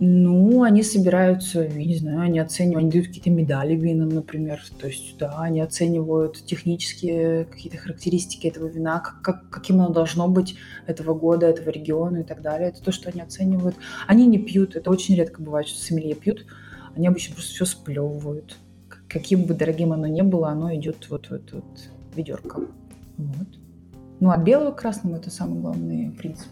[0.00, 4.60] Ну, они собираются, я не знаю, они оценивают, они дают какие-то медали винам, например.
[4.80, 10.26] То есть, да, они оценивают технические какие-то характеристики этого вина, как, как- каким оно должно
[10.26, 12.70] быть этого года, этого региона и так далее.
[12.70, 13.76] Это то, что они оценивают.
[14.08, 16.44] Они не пьют, это очень редко бывает, что сомелье пьют.
[16.96, 18.56] Они обычно просто все сплевывают.
[19.08, 21.64] Каким бы дорогим оно ни было, оно идет вот в вот
[22.16, 22.62] ведерко.
[23.16, 23.48] Вот.
[24.18, 26.48] Ну, от белого к красному это самый главный принцип.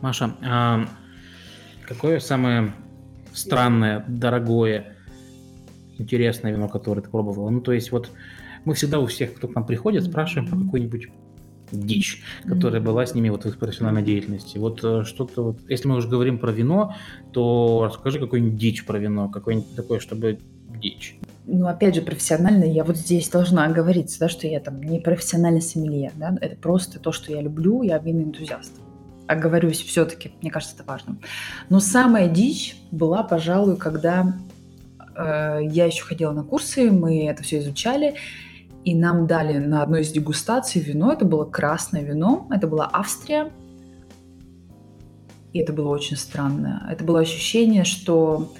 [0.00, 0.86] Маша, а
[1.86, 2.72] какое самое
[3.32, 4.96] странное, дорогое,
[5.98, 7.50] интересное вино, которое ты пробовала?
[7.50, 8.10] Ну, то есть вот
[8.64, 11.08] мы всегда у всех, кто к нам приходит, спрашиваем про какую-нибудь
[11.72, 14.58] дичь, которая была с ними вот в их профессиональной деятельности.
[14.58, 16.94] Вот э, что-то вот, если мы уже говорим про вино,
[17.32, 20.40] то расскажи какую-нибудь дичь про вино, какое-нибудь такое, чтобы
[20.80, 21.16] дичь.
[21.46, 25.62] ну, опять же, профессионально, я вот здесь должна оговориться, да, что я там не профессиональный
[25.62, 28.80] сомелье, да, это просто то, что я люблю, я винный энтузиаст.
[29.30, 31.18] Оговорюсь все-таки, мне кажется, это важно.
[31.68, 34.34] Но самая дичь была, пожалуй, когда
[35.14, 38.16] э, я еще ходила на курсы, мы это все изучали,
[38.84, 43.52] и нам дали на одной из дегустаций вино, это было красное вино, это была Австрия,
[45.52, 46.88] и это было очень странно.
[46.90, 48.52] Это было ощущение, что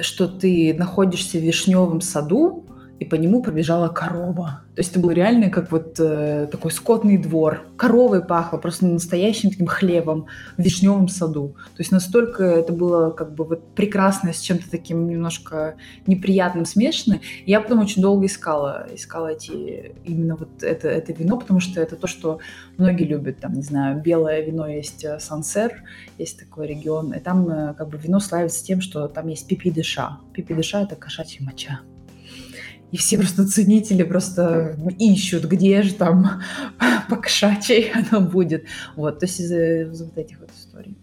[0.00, 2.65] что ты находишься в вишневом саду,
[2.98, 4.62] и по нему пробежала корова.
[4.74, 7.62] То есть это был реально как вот э, такой скотный двор.
[7.76, 10.26] Коровой пахло, просто настоящим таким хлебом
[10.56, 11.56] в вишневом саду.
[11.76, 15.76] То есть настолько это было как бы вот прекрасно с чем-то таким немножко
[16.06, 17.20] неприятным смешанным.
[17.44, 21.80] И я потом очень долго искала, искала эти, именно вот это, это вино, потому что
[21.80, 22.38] это то, что
[22.78, 23.38] многие любят.
[23.40, 25.82] Там, не знаю, белое вино есть э, Сансер,
[26.18, 29.70] есть такой регион, и там э, как бы вино славится тем, что там есть пипи
[29.70, 30.18] дыша.
[30.32, 31.80] Пипи дыша– это кошачья моча.
[32.92, 36.40] И все просто ценители просто ищут, где же там
[37.10, 38.64] по кошачьей оно будет.
[38.94, 40.96] Вот, то есть из-за из вот этих вот историй.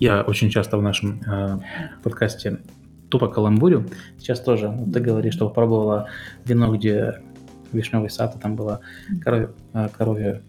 [0.00, 1.58] Я очень часто в нашем э,
[2.02, 2.58] подкасте
[3.10, 3.86] тупо каламбурю.
[4.18, 6.08] Сейчас тоже вот ты говоришь, что попробовала
[6.44, 7.20] вино, где
[7.72, 8.80] вишневый сад, и там была
[9.22, 9.50] коров...
[9.72, 10.42] Э, коровья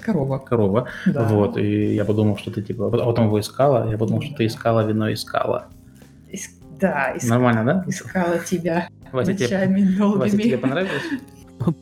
[0.00, 0.38] Корова.
[0.38, 0.88] корова.
[1.06, 1.24] Да.
[1.24, 4.46] Вот, и я подумал, что ты типа, а потом его искала, я подумал, что ты
[4.46, 5.66] искала вино, искала.
[6.30, 7.84] Ис- Да, иск- Нормально, да?
[7.88, 11.02] искала тебя Вася, тебе, ночами Вася, тебе понравилось?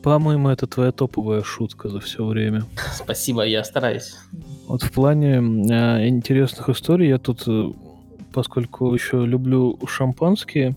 [0.01, 2.63] По-моему, это твоя топовая шутка за все время.
[2.93, 4.15] Спасибо, я стараюсь.
[4.67, 7.71] Вот в плане э, интересных историй я тут, э,
[8.33, 10.75] поскольку еще люблю шампанские,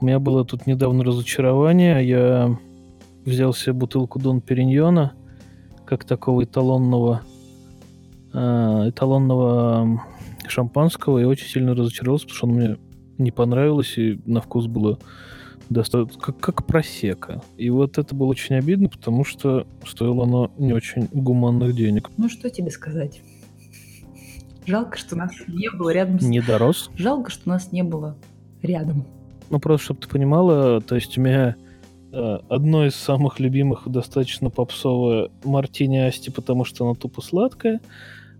[0.00, 2.06] у меня было тут недавно разочарование.
[2.06, 2.56] Я
[3.24, 5.12] взял себе бутылку Дон Периньона,
[5.84, 7.22] как такого эталонного,
[8.32, 10.02] э, эталонного
[10.46, 12.76] шампанского, и очень сильно разочаровался, потому что оно мне
[13.18, 14.98] не понравилось, и на вкус было
[15.70, 17.42] достаточно как, как просека.
[17.56, 22.10] И вот это было очень обидно, потому что стоило оно не очень гуманных денег.
[22.16, 23.20] Ну, что тебе сказать?
[24.66, 26.22] Жалко, что нас не было рядом с...
[26.24, 26.90] Не дорос.
[26.96, 28.16] Жалко, что нас не было
[28.62, 29.04] рядом.
[29.50, 31.54] Ну, просто, чтобы ты понимала, то есть у меня
[32.12, 37.80] э, одно из самых любимых достаточно попсовое Мартини Асти, потому что она тупо сладкая.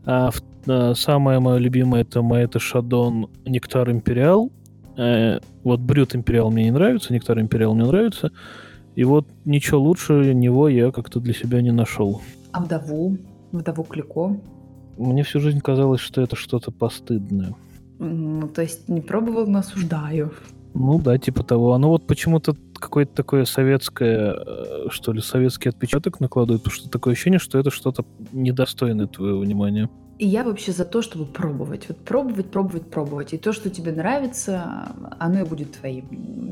[0.07, 4.51] А в- э, самое мое любимое это Маэта Шадон Нектар Империал.
[4.97, 8.33] Э, вот Брют Империал мне не нравится, Нектар Империал мне нравится.
[8.95, 12.21] И вот ничего лучше него я как-то для себя не нашел.
[12.53, 13.19] А вдову?
[13.51, 14.37] Вдову Клико?
[14.97, 17.55] Мне всю жизнь казалось, что это что-то постыдное.
[17.99, 20.33] Ну, то есть не пробовал, но осуждаю.
[20.75, 21.73] Ну да, типа того.
[21.73, 27.15] Оно вот почему-то какое-то такое советское, э, что ли, советский отпечаток накладывает, потому что такое
[27.15, 29.89] ощущение, что это что-то недостойное твоего внимания.
[30.19, 31.89] И я вообще за то, чтобы пробовать.
[31.89, 33.33] Вот пробовать, пробовать, пробовать.
[33.35, 36.07] И то, что тебе нравится, оно и будет твоим.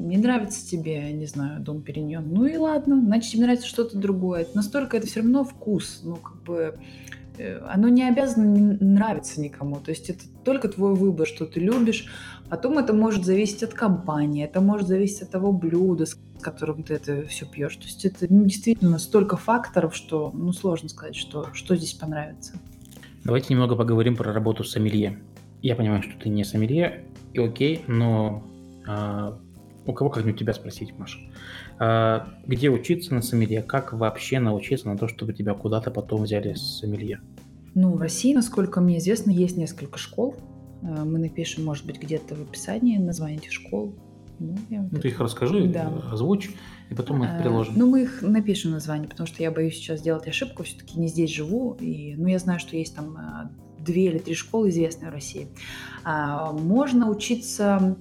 [0.09, 2.29] Не нравится тебе, не знаю, Дом Периньон.
[2.29, 4.49] Ну и ладно, значит, тебе нравится что-то другое.
[4.55, 6.01] Настолько это все равно вкус.
[6.03, 6.75] Ну, как бы
[7.39, 9.77] э, оно не обязано нравиться никому.
[9.77, 12.09] То есть это только твой выбор, что ты любишь.
[12.51, 16.95] Потом это может зависеть от компании, это может зависеть от того блюда, с которым ты
[16.95, 17.77] это все пьешь.
[17.77, 22.55] То есть это ну, действительно столько факторов, что ну, сложно сказать, что, что здесь понравится.
[23.25, 25.23] Давайте немного поговорим про работу сомелье.
[25.61, 28.43] Я понимаю, что ты не сомелье, и окей, но
[28.87, 29.39] а,
[29.87, 31.18] у кого как не у тебя спросить, Маша.
[31.79, 33.62] А, где учиться на сомелье?
[33.62, 37.20] Как вообще научиться на то, чтобы тебя куда-то потом взяли с сомелье?
[37.75, 40.37] Ну, в России, насколько мне известно, есть несколько школ.
[40.83, 43.95] Э, Мы напишем, может быть, где-то в описании название этих школ.
[44.43, 45.93] Ну, Ну, ты их расскажи, Да.
[46.11, 46.51] озвучь,
[46.90, 47.74] и потом мы их Э, приложим.
[47.76, 50.62] Ну, мы их напишем название, потому что я боюсь сейчас сделать ошибку.
[50.64, 51.76] Все-таки не здесь живу.
[51.80, 55.49] И, ну, я знаю, что есть там э, две или три школы известные в России.
[56.05, 57.97] А, Можно учиться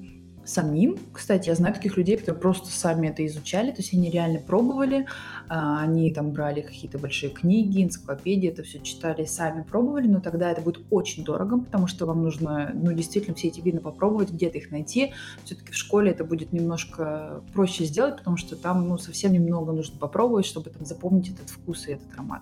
[0.46, 0.98] самим.
[1.14, 5.08] Кстати, я знаю таких людей, которые просто сами это изучали, то есть они реально пробовали,
[5.48, 10.52] а, они там брали какие-то большие книги, энциклопедии, это все читали, сами пробовали, но тогда
[10.52, 14.58] это будет очень дорого, потому что вам нужно, ну, действительно все эти вина попробовать, где-то
[14.58, 15.14] их найти.
[15.44, 20.00] Все-таки в школе это будет немножко проще сделать, потому что там, ну, совсем немного нужно
[20.00, 22.42] попробовать, чтобы там запомнить этот вкус и этот аромат.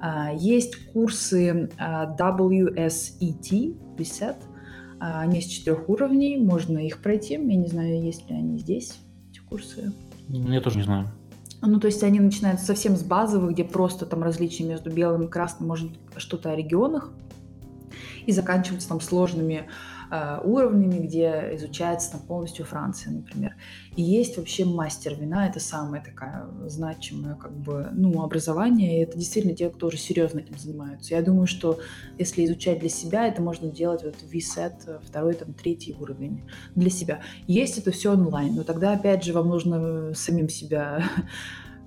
[0.00, 4.51] А, Есть курсы а, WSET, а,
[5.04, 7.34] они из четырех уровней, можно их пройти.
[7.34, 8.98] Я не знаю, есть ли они здесь,
[9.30, 9.92] эти курсы.
[10.28, 11.10] Я тоже не знаю.
[11.60, 15.28] Ну, то есть они начинаются совсем с базовых, где просто там различия между белым и
[15.28, 17.12] красным, может что-то о регионах,
[18.26, 19.68] и заканчиваются там сложными
[20.12, 23.56] э, уровнями, где изучается там полностью Франция, например.
[23.96, 29.18] И есть вообще мастер вина, это самое такая значимое как бы, ну, образование, и это
[29.18, 31.14] действительно те, кто уже серьезно этим занимаются.
[31.14, 31.80] Я думаю, что
[32.18, 36.42] если изучать для себя, это можно делать вот VSET, второй, там, третий уровень
[36.74, 37.20] для себя.
[37.46, 41.04] Есть это все онлайн, но тогда, опять же, вам нужно самим себя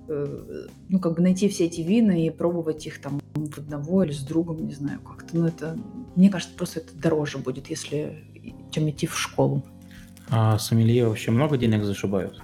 [0.08, 4.12] э, ну, как бы найти все эти вина и пробовать их там в одного или
[4.12, 5.36] с другом, не знаю, как-то.
[5.36, 5.78] Ну, это,
[6.16, 8.24] мне кажется, просто это дороже будет, если,
[8.70, 9.62] чем идти в школу.
[10.28, 12.42] А сомелье вообще много денег зашибают?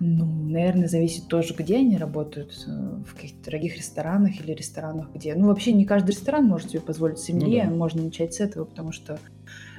[0.00, 2.70] Ну, наверное, зависит тоже, где они работают, э,
[3.06, 5.34] в каких-то дорогих ресторанах или ресторанах, где...
[5.34, 7.76] Ну, вообще не каждый ресторан может себе позволить сомелье, Ну да.
[7.76, 9.18] можно начать с этого, потому что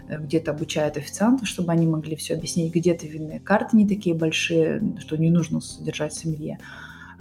[0.07, 4.81] э, где-то обучают официантов, чтобы они могли все объяснить, где-то винные карты не такие большие,
[4.99, 6.59] что не нужно содержать сомелье.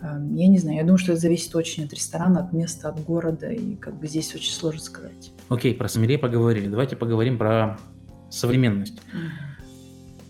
[0.03, 3.03] Эм, Я не знаю, я думаю, что это зависит очень от ресторана, от места, от
[3.05, 5.33] города, и как бы здесь очень сложно сказать.
[5.49, 6.69] Окей, про сомелье поговорили.
[6.69, 7.79] Давайте поговорим про
[8.31, 9.01] современность.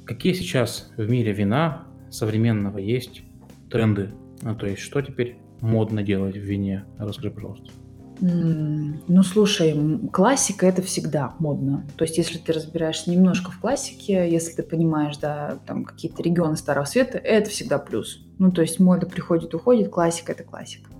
[0.04, 3.22] Какие сейчас в мире вина современного есть
[3.70, 4.12] тренды?
[4.42, 6.84] Ну, то есть, что теперь модно делать в вине?
[6.98, 7.70] Расскажи, пожалуйста.
[8.20, 9.74] Ну, слушай,
[10.12, 11.84] классика это всегда модно.
[11.96, 16.56] То есть, если ты разбираешься немножко в классике, если ты понимаешь, да, там какие-то регионы
[16.56, 18.24] Старого Света, это всегда плюс.
[18.38, 20.90] Ну, то есть, мода приходит, уходит, классика это классика.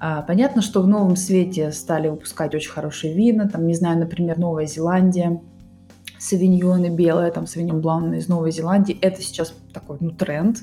[0.00, 3.48] А, понятно, что в новом свете стали выпускать очень хорошие вина.
[3.48, 5.40] Там, не знаю, например, Новая Зеландия,
[6.18, 8.98] савиньоны белые, там савиньон блан из Новой Зеландии.
[9.00, 10.58] Это сейчас такой, ну, тренд.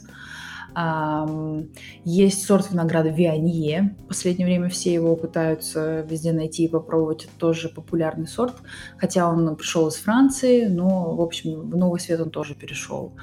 [2.03, 3.95] Есть сорт винограда Вианье.
[4.05, 7.25] В последнее время все его пытаются везде найти и попробовать.
[7.25, 8.55] Это тоже популярный сорт.
[8.97, 13.13] Хотя он пришел из Франции, но, в общем, в новый свет он тоже перешел.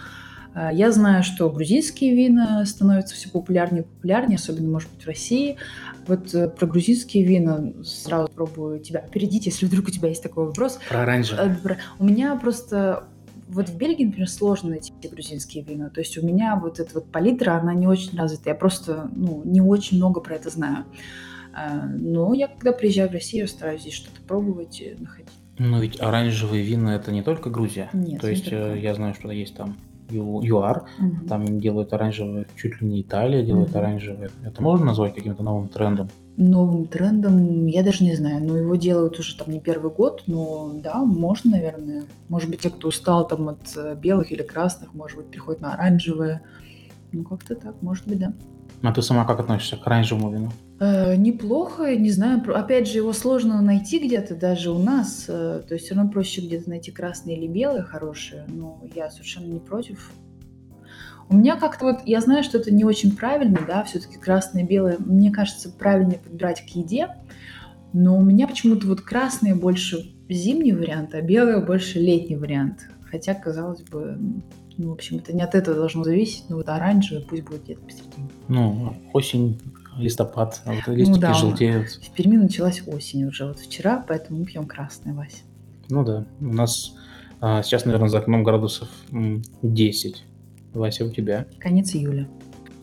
[0.55, 5.07] А, я знаю, что грузинские вина становятся все популярнее и популярнее, особенно, может быть, в
[5.07, 5.57] России.
[6.07, 10.47] Вот э, про грузинские вина сразу пробую тебя опередить, если вдруг у тебя есть такой
[10.47, 10.81] вопрос.
[10.89, 11.59] Про оранжевые.
[11.65, 13.05] Э, у меня просто
[13.49, 15.91] вот в Бельгии, например, сложно найти грузинские вина.
[15.91, 18.51] То есть у меня вот эта вот палитра, она не очень развита.
[18.51, 20.85] Я просто ну, не очень много про это знаю.
[21.55, 25.33] А, но я, когда приезжаю в Россию, стараюсь здесь что-то пробовать и находить.
[25.59, 27.91] Но ведь оранжевые вина это не только Грузия.
[27.93, 29.77] Нет, То есть э, я знаю, что есть там
[30.11, 31.29] ЮАР, угу.
[31.29, 33.79] там делают оранжевые, чуть ли не Италия делает угу.
[33.79, 34.31] оранжевые.
[34.45, 36.09] Это можно назвать каким-то новым трендом?
[36.41, 40.73] Новым трендом, я даже не знаю, но его делают уже там не первый год, но
[40.83, 42.05] да, можно, наверное.
[42.29, 45.75] Может быть, те, кто устал там от э, белых или красных, может быть, переходят на
[45.75, 46.43] оранжевые.
[47.11, 48.33] Ну, как-то так, может быть, да.
[48.83, 50.53] А ты сама как относишься к оранжевому вину?
[50.79, 52.41] Э, неплохо, не знаю.
[52.57, 55.25] Опять же, его сложно найти где-то, даже у нас.
[55.27, 58.45] Э, то есть все равно проще где-то найти красные или белые хорошие.
[58.47, 60.13] Но я совершенно не против.
[61.31, 64.69] У меня как-то вот, я знаю, что это не очень правильно, да, все-таки красные и
[64.69, 64.97] белые.
[64.99, 67.09] Мне кажется, правильнее подбирать к еде.
[67.93, 72.89] Но у меня почему-то вот красные больше зимний вариант, а белые больше летний вариант.
[73.11, 74.19] Хотя, казалось бы,
[74.77, 77.81] ну, в общем, это не от этого должно зависеть, но вот оранжевый пусть будет где-то
[77.81, 78.29] посередине.
[78.49, 79.59] Ну, осень,
[79.97, 81.89] листопад, а вот листики ну, да, желтеют.
[81.89, 85.43] В Перми началась осень уже вот вчера, поэтому мы пьем красное, Вася.
[85.89, 86.95] Ну да, у нас
[87.41, 88.89] а, сейчас, наверное, за окном градусов
[89.63, 90.25] 10.
[90.73, 91.47] Вася, у тебя?
[91.59, 92.29] Конец июля.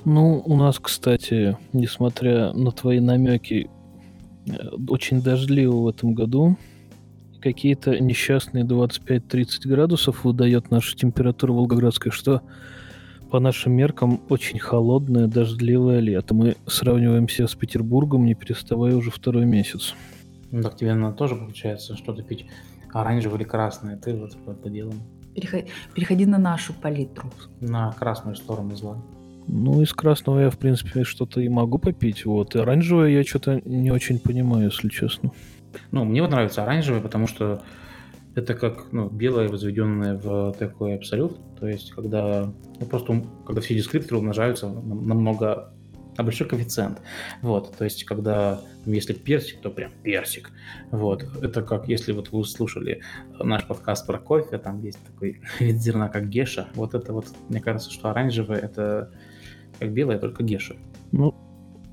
[0.06, 3.70] Ну, у нас, кстати, несмотря на твои намеки,
[4.48, 4.52] э,
[4.88, 6.58] очень дождливо в этом году.
[7.42, 12.42] Какие-то несчастные 25-30 градусов выдает наша температура волгоградская, что
[13.32, 16.34] по нашим меркам очень холодное, дождливое лето.
[16.34, 19.96] Мы сравниваем себя с Петербургом, не переставая уже второй месяц.
[20.52, 22.46] Ну так тебе надо тоже получается что-то пить
[22.94, 23.98] оранжевое или красное.
[23.98, 25.02] Ты вот по, по делам.
[25.36, 27.30] Переходи, переходи на нашу палитру.
[27.60, 28.98] На красную сторону зла.
[29.48, 32.26] Ну, из красного я, в принципе, что-то и могу попить.
[32.26, 32.56] Вот.
[32.56, 35.32] И оранжевое я что-то не очень понимаю, если честно.
[35.92, 37.62] Ну, мне вот нравится оранжевое, потому что
[38.34, 41.38] это как ну, белое, возведенное в такой абсолют.
[41.60, 45.74] То есть, когда ну, просто когда все дескрипторы умножаются намного
[46.18, 47.02] на большой коэффициент.
[47.42, 50.52] Вот, то есть, когда если персик, то прям персик.
[50.92, 53.02] Вот, это как если вот вы слушали
[53.40, 56.68] наш подкаст про кофе, там есть такой вид зерна, как геша.
[56.76, 59.12] Вот это вот, мне кажется, что оранжевое это
[59.80, 60.76] как белое, только геша.
[61.12, 61.36] Ну,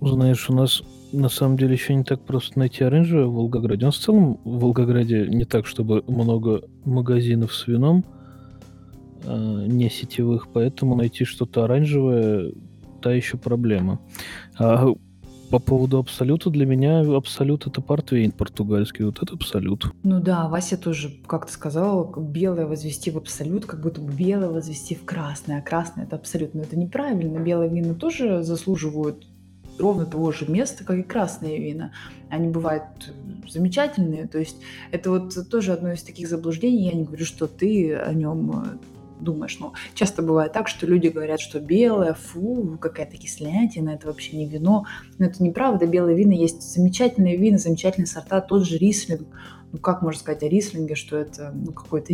[0.01, 3.85] знаешь, у нас на самом деле еще не так просто найти оранжевое в Волгограде.
[3.85, 8.05] У нас в целом в Волгограде не так, чтобы много магазинов с вином
[9.25, 12.53] э, не сетевых, поэтому найти что-то оранжевое
[13.03, 13.99] та еще проблема.
[14.59, 14.87] А
[15.51, 19.85] по поводу абсолюта, для меня абсолют это портвейн португальский, вот это абсолют.
[20.03, 24.49] Ну да, Вася тоже, как ты сказал, белое возвести в абсолют, как будто бы белое
[24.49, 26.55] возвести в красное, а красное это абсолют.
[26.55, 29.27] Но это неправильно, белые вина тоже заслуживают
[29.79, 31.93] ровно того же места, как и красные вина.
[32.31, 32.85] Они бывают
[33.47, 34.27] замечательные.
[34.29, 34.57] То есть
[34.91, 36.87] это вот тоже одно из таких заблуждений.
[36.87, 38.81] Я не говорю, что ты о нем
[39.23, 44.37] думаешь, ну, часто бывает так, что люди говорят, что белое, фу, какая-то кислятина, это вообще
[44.37, 44.87] не вино.
[45.19, 49.27] Но это неправда, белые вина есть замечательные вина, замечательные сорта, тот же рислинг.
[49.73, 52.13] Ну, как можно сказать о рислинге, что это ну, какое-то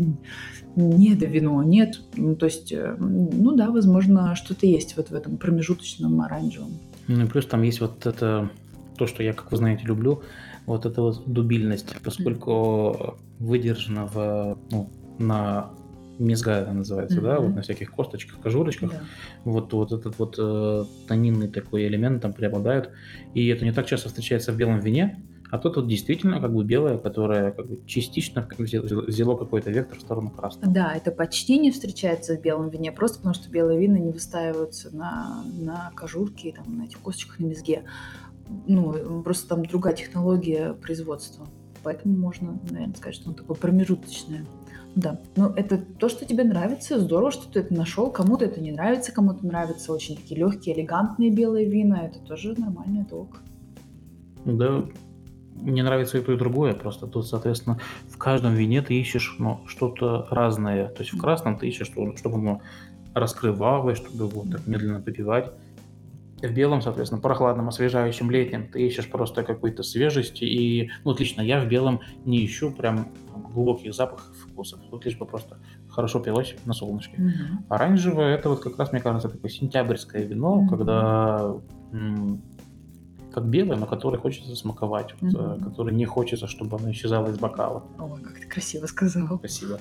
[0.77, 2.01] не до вино, нет.
[2.17, 6.79] Ну, то есть, э, ну да, возможно, что-то есть вот в этом промежуточном оранжевом.
[7.09, 8.51] Ну и плюс там есть вот это,
[8.97, 10.23] то, что я, как вы знаете, люблю,
[10.67, 15.71] вот эта вот дубильность, поскольку выдержана в, ну, на
[16.19, 17.23] мезга это называется, mm-hmm.
[17.23, 19.01] да, вот на всяких косточках, кожурочках, да.
[19.45, 22.91] вот, вот этот вот э, тонинный такой элемент там преобладает,
[23.35, 26.63] и это не так часто встречается в белом вине, а тут вот действительно как бы
[26.63, 30.73] белое, которое как бы частично взяло какой-то вектор в сторону красного.
[30.73, 34.95] Да, это почти не встречается в белом вине, просто потому что белые вина не выстаиваются
[34.95, 37.85] на, на кожурке, там, на этих косточках, на мезге.
[38.67, 41.47] Ну, просто там другая технология производства.
[41.83, 44.45] Поэтому можно, наверное, сказать, что он такое промежуточное.
[44.99, 48.11] Да, ну это то, что тебе нравится, здорово, что ты это нашел.
[48.11, 52.07] Кому-то это не нравится, кому-то нравятся очень такие легкие, элегантные белые вина.
[52.07, 53.41] Это тоже нормально, это ок.
[54.45, 54.87] Да,
[55.55, 56.75] не нравится и то, и другое.
[56.75, 57.79] Просто тут, соответственно,
[58.09, 60.89] в каждом вине ты ищешь ну, что-то разное.
[60.89, 62.61] То есть в красном ты ищешь, чтобы оно
[63.15, 65.53] раскрывалось, чтобы его так медленно попивать.
[66.41, 70.45] В белом, соответственно, прохладном, освежающем, летнем ты ищешь просто какой-то свежести.
[70.45, 73.09] И, ну, отлично, я в белом не ищу прям
[73.53, 74.81] глубоких запахов, вкусов.
[74.89, 75.59] Тут лишь бы просто
[75.89, 77.17] хорошо пилось на солнышке.
[77.17, 77.65] Mm-hmm.
[77.69, 80.69] Оранжевое это вот как раз, мне кажется, такое сентябрьское вино, mm-hmm.
[80.69, 81.55] когда
[81.93, 82.41] м-
[83.33, 85.59] как белое, но которое хочется смаковать, mm-hmm.
[85.59, 87.83] вот, которое не хочется, чтобы оно исчезало из бокала.
[87.99, 89.39] Ой, как ты красиво сказал.
[89.39, 89.81] Спасибо.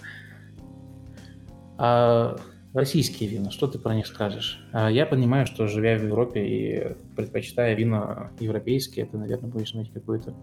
[1.77, 2.35] А
[2.73, 4.59] Российские вина, что ты про них скажешь?
[4.71, 9.91] А, я понимаю, что живя в Европе и предпочитая вина европейские, ты, наверное, будешь иметь
[9.91, 10.35] какую-то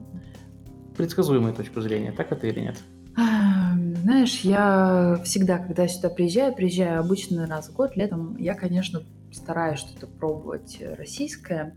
[0.97, 2.13] предсказуемую точку зрения.
[2.13, 2.77] Так это или нет?
[3.17, 9.03] Знаешь, я всегда, когда сюда приезжаю, приезжаю обычно раз в год, летом, я, конечно,
[9.33, 11.75] стараюсь что-то пробовать российское.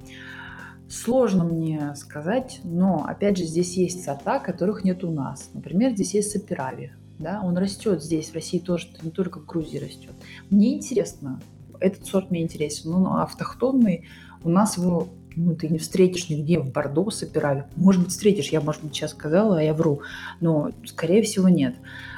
[0.89, 5.49] Сложно мне сказать, но, опять же, здесь есть сорта, которых нет у нас.
[5.53, 9.77] Например, здесь есть саперави да, он растет здесь, в России тоже, не только в Грузии
[9.77, 10.13] растет.
[10.49, 11.39] Мне интересно,
[11.79, 14.05] этот сорт мне интересен, но ну, автохтонный,
[14.43, 17.65] у нас его ну, ты не встретишь нигде в Бордо собирали.
[17.75, 20.01] Может быть, встретишь, я, может быть, сейчас сказала, а я вру,
[20.41, 21.75] но, скорее всего, нет.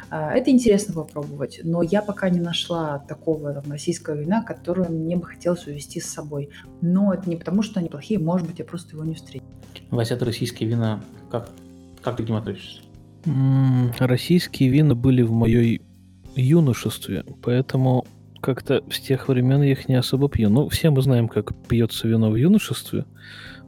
[0.10, 5.18] А, это интересно попробовать, но я пока не нашла такого там, российского вина, которое мне
[5.18, 6.50] бы хотелось увезти с собой.
[6.82, 9.50] Но это не потому, что они плохие, может быть, я просто его не встретила.
[9.91, 11.50] Вася, это российские вина, как,
[12.02, 12.82] как ты к ним относишься?
[13.99, 15.82] Российские вина были в моей
[16.36, 18.05] юношестве, поэтому
[18.41, 20.49] как-то с тех времен я их не особо пью.
[20.49, 23.05] Ну, все мы знаем, как пьется вино в юношестве,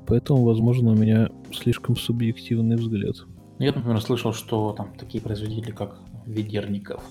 [0.08, 3.16] поэтому, возможно, у меня слишком субъективный взгляд.
[3.60, 7.04] Ну, я, например, слышал, что там такие производители, как Ведерников,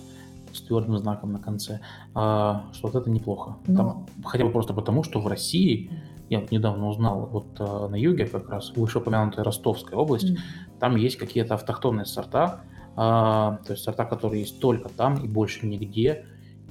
[0.52, 1.80] с твердым знаком на конце,
[2.14, 3.56] а, что вот это неплохо.
[3.66, 3.76] Но...
[3.76, 5.90] Там, хотя бы просто потому, что в России
[6.28, 10.38] я вот недавно узнал, вот э, на юге как раз, вышеупомянутая Ростовская область, mm
[10.80, 12.62] там есть какие-то автохтонные сорта,
[12.92, 16.26] э, то есть сорта, которые есть только там и больше нигде.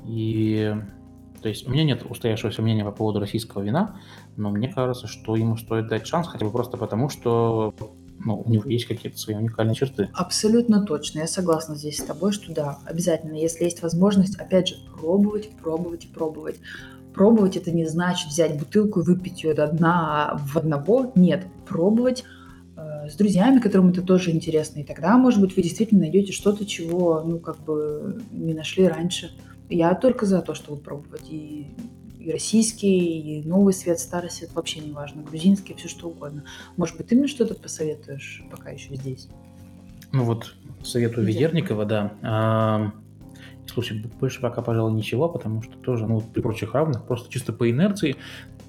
[0.05, 0.76] И
[1.41, 3.95] то есть у меня нет устоявшегося мнения по поводу российского вина,
[4.36, 7.74] но мне кажется, что ему стоит дать шанс, хотя бы просто потому, что
[8.26, 10.10] ну, у него есть какие-то свои уникальные черты.
[10.14, 11.20] Абсолютно точно.
[11.20, 16.10] Я согласна здесь с тобой, что да, обязательно, если есть возможность, опять же, пробовать, пробовать,
[16.14, 16.60] пробовать.
[17.14, 21.12] Пробовать это не значит взять бутылку и выпить ее до дна в одного.
[21.16, 22.24] Нет, пробовать
[23.10, 24.80] с друзьями, которым это тоже интересно.
[24.80, 29.32] И тогда, может быть, вы действительно найдете что-то, чего, ну, как бы не нашли раньше.
[29.70, 31.30] Я только за то, чтобы пробовать.
[31.30, 31.68] И,
[32.20, 35.24] и российский, и новый свет, старый свет, вообще не важно.
[35.24, 36.43] Грузинский, все что угодно.
[36.78, 39.28] Может быть, ты мне что-то посоветуешь, пока еще здесь?
[40.12, 42.14] Ну вот, советую Ведерникова, да.
[42.24, 42.91] А,
[43.72, 47.70] Слушай, больше пока, пожалуй, ничего, потому что тоже, ну, при прочих равных, просто чисто по
[47.70, 48.16] инерции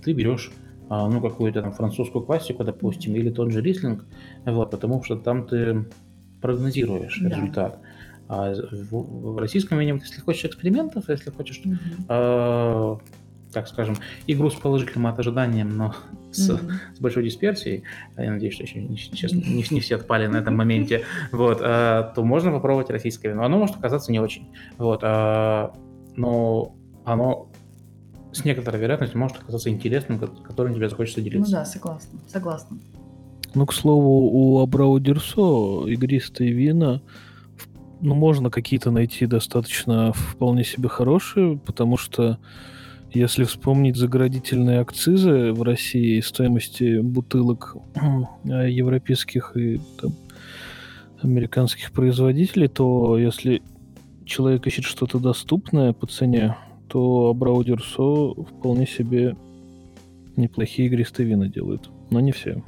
[0.05, 0.51] ты берешь
[0.91, 4.05] ну, какую-то там французскую классику, допустим, или тот же рислинг,
[4.45, 5.87] вот, потому что там ты
[6.41, 7.29] прогнозируешь да.
[7.29, 7.79] результат.
[8.29, 12.05] А в, в российском вине, если хочешь экспериментов, если хочешь mm-hmm.
[12.09, 12.99] а,
[13.53, 15.95] так скажем, игру с положительным ожиданием, но
[16.31, 16.73] с, mm-hmm.
[16.97, 17.83] с большой дисперсией,
[18.17, 21.59] а я надеюсь, что еще не, сейчас не, не все отпали на этом моменте, вот,
[21.61, 23.45] а, то можно попробовать российское вино.
[23.45, 25.73] Оно может оказаться не очень, вот, а,
[26.17, 27.50] но оно
[28.33, 31.51] с некоторой вероятностью может оказаться интересным, которым тебе захочется делиться.
[31.51, 32.79] Ну да, согласна, согласна.
[33.55, 37.03] Ну, к слову, у Абрау Дюрсо игристые вина,
[38.01, 42.39] ну, можно какие-то найти достаточно вполне себе хорошие, потому что
[43.13, 47.77] если вспомнить заградительные акцизы в России и стоимости бутылок
[48.45, 50.15] э, европейских и там,
[51.21, 53.63] американских производителей, то если
[54.25, 56.57] человек ищет что-то доступное по цене,
[56.91, 59.37] то Абрау Дюрсо вполне себе
[60.37, 62.63] неплохие игристые вина делают, но не все.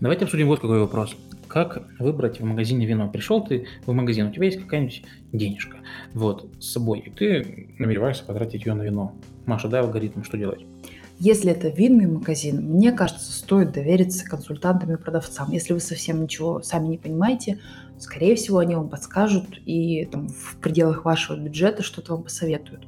[0.00, 1.16] Давайте обсудим вот какой вопрос.
[1.48, 3.08] Как выбрать в магазине вино?
[3.08, 5.78] Пришел ты в магазин, у тебя есть какая-нибудь денежка
[6.12, 9.14] вот, с собой, и ты намереваешься потратить ее на вино.
[9.46, 10.66] Маша, дай алгоритм, что делать?
[11.18, 15.50] Если это винный магазин, мне кажется, стоит довериться консультантам и продавцам.
[15.50, 17.58] Если вы совсем ничего сами не понимаете,
[17.98, 22.86] скорее всего, они вам подскажут и там, в пределах вашего бюджета что-то вам посоветуют.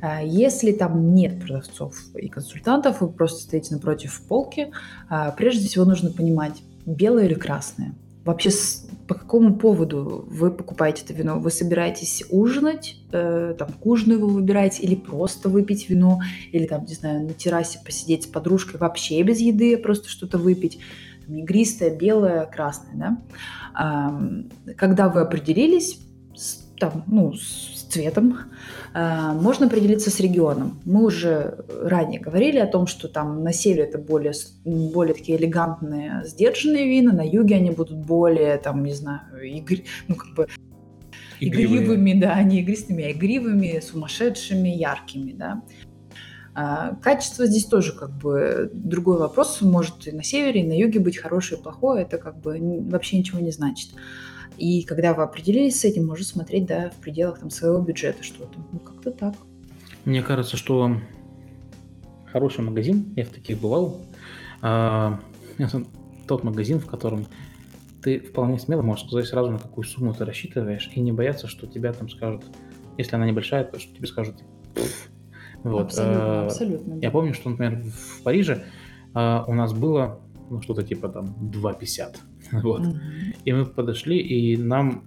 [0.00, 4.72] А, если там нет продавцов и консультантов, вы просто стоите напротив полки,
[5.08, 7.94] а, прежде всего нужно понимать, белое или красное.
[8.24, 8.50] Вообще,
[9.08, 11.40] по какому поводу вы покупаете это вино?
[11.40, 16.20] Вы собираетесь ужинать, э, там, к ужину его выбираете, или просто выпить вино,
[16.52, 20.78] или там, не знаю, на террасе посидеть с подружкой вообще без еды, просто что-то выпить.
[21.26, 23.18] Там, игристое, белое, красное,
[23.74, 24.20] да?
[24.76, 25.98] Когда вы определились,
[26.78, 28.38] там, ну, с цветом,
[28.94, 30.80] э, можно определиться с регионом.
[30.84, 34.32] Мы уже ранее говорили о том, что там на севере это более,
[34.64, 39.76] более такие элегантные, сдержанные вина, на юге они будут более, там, не знаю, игр,
[40.08, 40.46] ну, как бы
[41.40, 41.84] игривые.
[41.84, 45.62] игривыми, да, не игристыми, а игривыми, сумасшедшими, яркими, да.
[46.52, 49.60] А, качество здесь тоже как бы другой вопрос.
[49.60, 52.02] Может и на севере, и на юге быть хорошее и плохое.
[52.02, 52.58] Это как бы
[52.90, 53.90] вообще ничего не значит.
[54.60, 58.58] И когда вы определились с этим, можно смотреть, да, в пределах там своего бюджета что-то.
[58.72, 59.34] Ну, как-то так.
[60.04, 60.96] Мне кажется, что
[62.26, 64.02] хороший магазин, я в таких бывал,
[64.60, 65.18] а,
[66.28, 67.26] тот магазин, в котором
[68.02, 71.66] ты вполне смело можешь сказать сразу, на какую сумму ты рассчитываешь, и не бояться, что
[71.66, 72.44] тебя там скажут,
[72.98, 74.36] если она небольшая, то что тебе скажут,
[75.62, 75.82] вот.
[75.82, 76.94] Абсолютно, а, абсолютно.
[77.00, 78.64] Я помню, что, например, в Париже
[79.14, 82.16] а, у нас было ну, что-то типа там 2,50.
[82.62, 82.80] Вот.
[82.80, 82.96] Угу.
[83.44, 85.04] И мы подошли, и нам,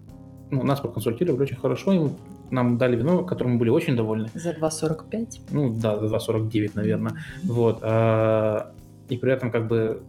[0.51, 2.09] ну, нас проконсультировали очень хорошо, и
[2.51, 4.29] нам дали вино, которым мы были очень довольны.
[4.33, 5.39] За 2,45?
[5.51, 7.13] Ну да, за 2,49, наверное.
[7.43, 7.79] Вот.
[7.81, 8.71] А,
[9.09, 10.01] и при этом как бы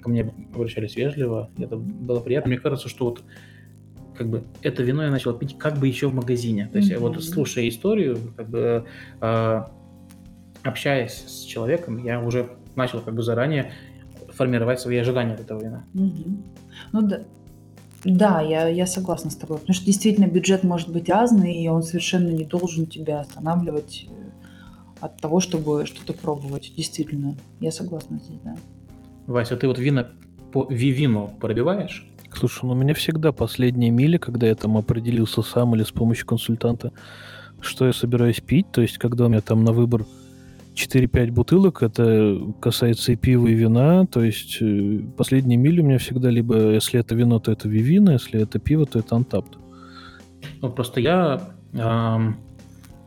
[0.00, 2.48] ко мне обращались вежливо, это было приятно.
[2.50, 3.22] Мне кажется, что вот
[4.16, 6.68] как бы это вино я начал пить как бы еще в магазине.
[6.72, 6.98] То есть mm-hmm.
[6.98, 8.84] вот слушая историю, как бы
[9.20, 9.62] э,
[10.62, 13.72] общаясь с человеком, я уже начал как бы заранее
[14.40, 15.84] формировать свои ожидания от этого вина.
[15.92, 16.24] Угу.
[16.92, 17.20] Ну да.
[18.04, 19.58] Да, я, я согласна с тобой.
[19.58, 24.30] Потому что действительно бюджет может быть разный, и он совершенно не должен тебя останавливать э,
[25.00, 26.72] от того, чтобы что-то пробовать.
[26.74, 28.56] Действительно, я согласна здесь, да.
[29.26, 30.08] Вася, ты вот вина
[30.52, 32.10] по Вивину пробиваешь?
[32.32, 36.24] Слушай, ну у меня всегда последние мили, когда я там определился сам или с помощью
[36.24, 36.92] консультанта,
[37.60, 40.06] что я собираюсь пить, то есть когда у меня там на выбор
[40.86, 45.98] 4-5 бутылок, это касается и пива, и вина, то есть э, последние мили у меня
[45.98, 49.58] всегда либо, если это вино, то это вивина, если это пиво, то это антапт.
[50.62, 51.40] Ну, просто я
[51.72, 52.38] эм,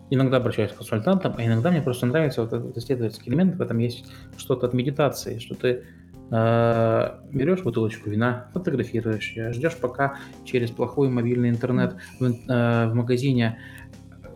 [0.09, 3.77] иногда обращаюсь к консультантам, а иногда мне просто нравится вот этот исследовательский элемент, в этом
[3.79, 4.05] есть
[4.37, 5.83] что-то от медитации, что ты
[6.31, 12.93] э, берешь бутылочку вина, фотографируешь ее, ждешь, пока через плохой мобильный интернет в, э, в
[12.93, 13.57] магазине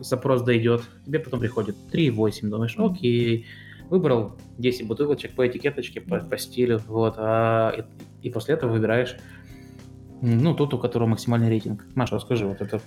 [0.00, 3.46] запрос дойдет, тебе потом приходит 3,8, думаешь, окей,
[3.90, 9.16] выбрал 10 бутылочек по этикеточке, по, по стилю, вот, а, и, и после этого выбираешь,
[10.20, 11.86] ну, тот, у которого максимальный рейтинг.
[11.94, 12.80] Маша, расскажи, вот это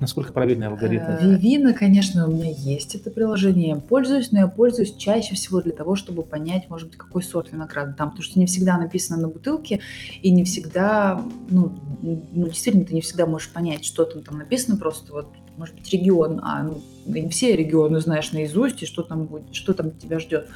[0.00, 1.04] насколько правильный алгоритм?
[1.04, 5.60] Э, Вивина, конечно, у меня есть это приложение, я пользуюсь, но я пользуюсь чаще всего
[5.60, 9.20] для того, чтобы понять, может быть, какой сорт винограда там, потому что не всегда написано
[9.20, 9.80] на бутылке,
[10.22, 11.72] и не всегда, ну,
[12.02, 15.28] ну действительно, ты не всегда можешь понять, что там, там написано, просто вот
[15.58, 19.74] может быть, регион, а ну, не все регионы знаешь наизусть, и что там будет, что
[19.74, 20.48] там тебя ждет.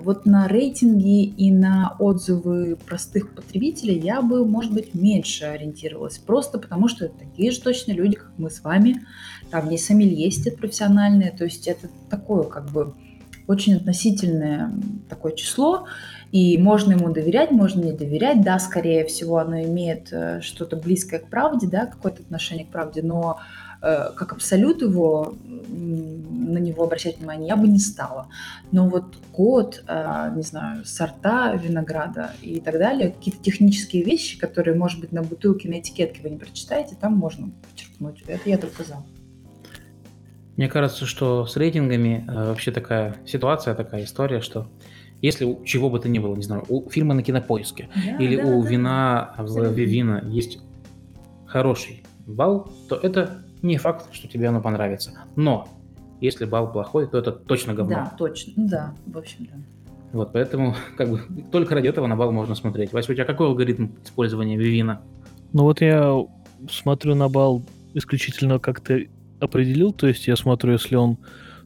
[0.00, 6.18] Вот на рейтинги и на отзывы простых потребителей я бы, может быть, меньше ориентировалась.
[6.18, 9.02] Просто потому, что это такие же точно люди, как мы с вами.
[9.50, 11.30] Там есть сомелье сидят профессиональные.
[11.30, 12.94] То есть это такое как бы
[13.46, 14.70] очень относительное
[15.08, 15.86] такое число.
[16.30, 18.42] И можно ему доверять, можно не доверять.
[18.42, 23.00] Да, скорее всего, оно имеет э, что-то близкое к правде, да, какое-то отношение к правде,
[23.02, 23.38] но
[23.80, 25.34] как абсолют его,
[26.48, 28.28] на него обращать внимание я бы не стала.
[28.72, 34.76] Но вот год, э, не знаю, сорта винограда и так далее, какие-то технические вещи, которые,
[34.76, 38.22] может быть, на бутылке, на этикетке вы не прочитаете, там можно подчеркнуть.
[38.26, 38.96] Это я только за.
[40.56, 44.68] Мне кажется, что с рейтингами э, вообще такая ситуация, такая история, что
[45.20, 48.36] если у чего бы то ни было, не знаю, у фильма на кинопоиске да, или
[48.36, 50.58] да, у да, вина в Вивина есть
[51.46, 55.12] хороший балл, то это не факт, что тебе оно понравится.
[55.36, 55.68] Но
[56.20, 57.94] если балл плохой, то это точно говно.
[57.94, 58.52] Да, точно.
[58.56, 59.56] Ну да, в общем, да.
[60.12, 62.92] Вот, поэтому как бы только ради этого на балл можно смотреть.
[62.92, 65.02] Вася, у тебя какой алгоритм использования Вивина?
[65.52, 66.14] Ну вот я
[66.70, 71.18] смотрю на балл исключительно как ты определил, то есть я смотрю, если он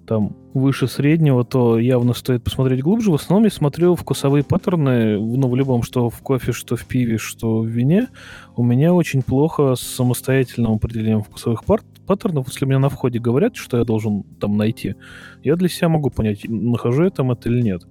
[0.06, 3.10] там выше среднего, то явно стоит посмотреть глубже.
[3.10, 7.18] В основном я смотрю вкусовые паттерны, ну, в любом, что в кофе, что в пиве,
[7.18, 8.08] что в вине.
[8.56, 12.48] У меня очень плохо с самостоятельным определением вкусовых паттернов.
[12.48, 14.96] Если мне на входе говорят, что я должен там найти,
[15.42, 17.86] я для себя могу понять, нахожу я там это или нет.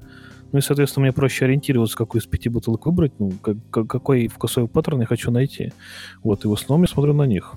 [0.51, 4.67] Ну и, соответственно, мне проще ориентироваться, какую из пяти бутылок выбрать, ну, как, какой вкусовой
[4.67, 5.71] паттерн я хочу найти.
[6.23, 7.55] Вот, и в основном я смотрю на них.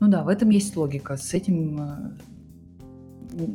[0.00, 1.16] Ну да, в этом есть логика.
[1.16, 2.10] С этим э,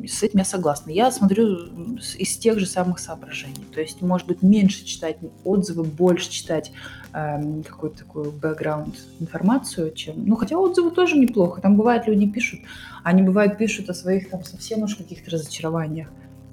[0.07, 0.91] с этим я согласна.
[0.91, 3.65] Я смотрю из тех же самых соображений.
[3.73, 6.71] То есть, может быть, меньше читать отзывы, больше читать
[7.13, 10.25] э, какую-то такую бэкграунд информацию, чем...
[10.25, 11.61] Ну, хотя отзывы тоже неплохо.
[11.61, 12.61] Там бывает, люди пишут,
[13.03, 16.09] они бывают пишут о своих там совсем уж каких-то разочарованиях.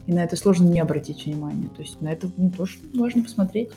[0.07, 1.69] И на это сложно не обратить внимание.
[1.69, 3.71] То есть на это ну, тоже важно посмотреть.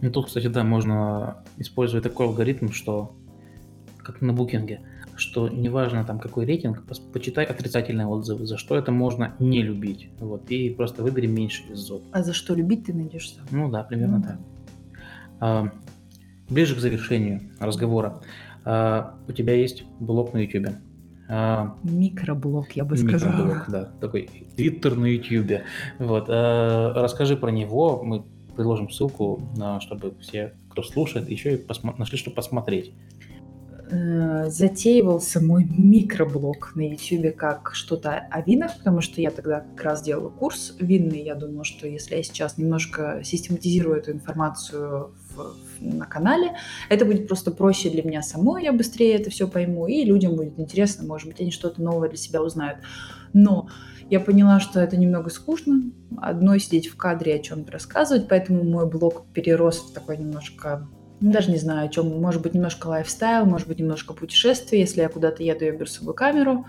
[0.00, 3.14] Ну, тут, кстати, да, можно использовать такой алгоритм, что
[3.98, 4.80] как на букинге–
[5.16, 10.08] что неважно там какой рейтинг, почитай отрицательные отзывы, за что это можно не любить.
[10.18, 12.02] Вот, и просто выбери меньше из зод.
[12.12, 13.46] А за что любить ты найдешь сам.
[13.50, 14.38] Ну да, примерно Ну так.
[15.40, 15.68] А,
[16.48, 18.20] ближе к завершению разговора.
[18.64, 20.74] А, у тебя есть блог на YouTube.
[21.28, 23.32] А, Микроблог, я бы сказала.
[23.32, 25.62] микроблог, да, такой твиттер на YouTube.
[25.98, 28.24] Вот, а, расскажи про него, мы
[28.56, 29.42] приложим ссылку,
[29.80, 32.92] чтобы все, кто слушает, еще и посмо- нашли, что посмотреть.
[33.94, 39.84] Э, затеивался мой микроблог на YouTube как что-то о винах, потому что я тогда как
[39.84, 41.22] раз делала курс винный.
[41.22, 46.56] Я думала, что если я сейчас немножко систематизирую эту информацию в- в- на канале,
[46.88, 50.58] это будет просто проще для меня самой, я быстрее это все пойму, и людям будет
[50.58, 52.80] интересно, может быть, они что-то новое для себя узнают.
[53.32, 53.68] Но
[54.10, 58.64] я поняла, что это немного скучно, одной сидеть в кадре и о чем-то рассказывать, поэтому
[58.64, 60.88] мой блог перерос в такой немножко
[61.30, 62.20] даже не знаю, о чем.
[62.20, 64.82] Может быть, немножко лайфстайл, может быть, немножко путешествие.
[64.82, 66.66] Если я куда-то еду, я беру с собой камеру.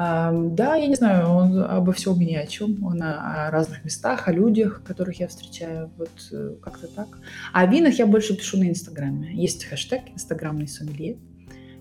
[0.00, 2.84] Ам, да, я не знаю, он обо всем и ни о чем.
[2.84, 5.90] Он о, о разных местах, о людях, которых я встречаю.
[5.96, 7.08] Вот э, как-то так.
[7.52, 9.34] А о винах я больше пишу на Инстаграме.
[9.34, 11.18] Есть хэштег «Инстаграмный сомелье»,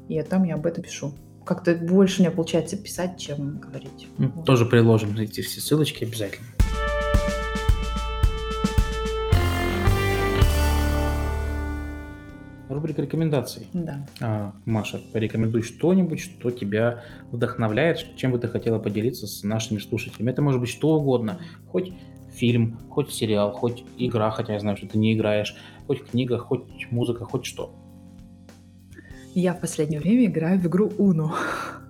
[0.10, 1.14] и там я об этом пишу.
[1.46, 4.08] Как-то больше у меня получается писать, чем говорить.
[4.18, 4.46] Ну, Вот.
[4.46, 6.48] Тоже приложим эти все ссылочки обязательно.
[12.78, 13.66] Рубрика рекомендаций.
[13.74, 14.06] Да.
[14.22, 20.30] А, Маша, порекомендуй что-нибудь, что тебя вдохновляет, чем бы ты хотела поделиться с нашими слушателями.
[20.30, 21.40] Это может быть что угодно.
[21.72, 21.92] Хоть
[22.36, 25.56] фильм, хоть сериал, хоть игра, хотя я знаю, что ты не играешь,
[25.88, 27.74] хоть книга, хоть музыка, хоть что.
[29.40, 31.30] Я в последнее время играю в игру Uno.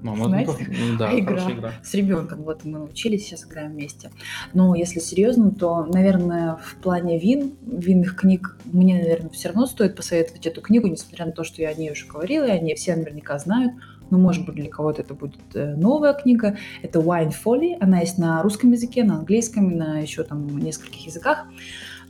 [0.01, 0.67] Ну, она Знаете?
[0.67, 1.49] ну да, Игра.
[1.49, 1.71] игра.
[1.81, 2.43] С ребенком.
[2.43, 4.11] Вот мы научились, сейчас играем вместе.
[4.53, 9.95] Но если серьезно, то, наверное, в плане вин, винных книг, мне, наверное, все равно стоит
[9.95, 12.97] посоветовать эту книгу, несмотря на то, что я о ней уже говорила, и они все
[12.97, 13.71] наверняка знают.
[14.09, 16.57] Но, может быть, для кого-то это будет э, новая книга.
[16.81, 17.77] Это Wine Folly.
[17.79, 21.45] Она есть на русском языке, на английском, на еще там нескольких языках.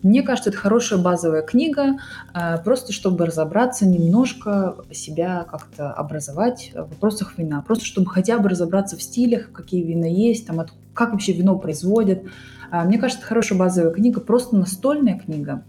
[0.04, 1.98] Мне кажется, это хорошая базовая книга,
[2.34, 7.62] э, просто чтобы разобраться немножко, себя как-то образовать в вопросах вина.
[7.62, 11.58] Просто чтобы хотя бы разобраться в стилях, какие вина есть, там, от- как вообще вино
[11.58, 12.22] производят.
[12.70, 15.64] А, Мне кажется, это хорошая базовая книга, просто настольная книга.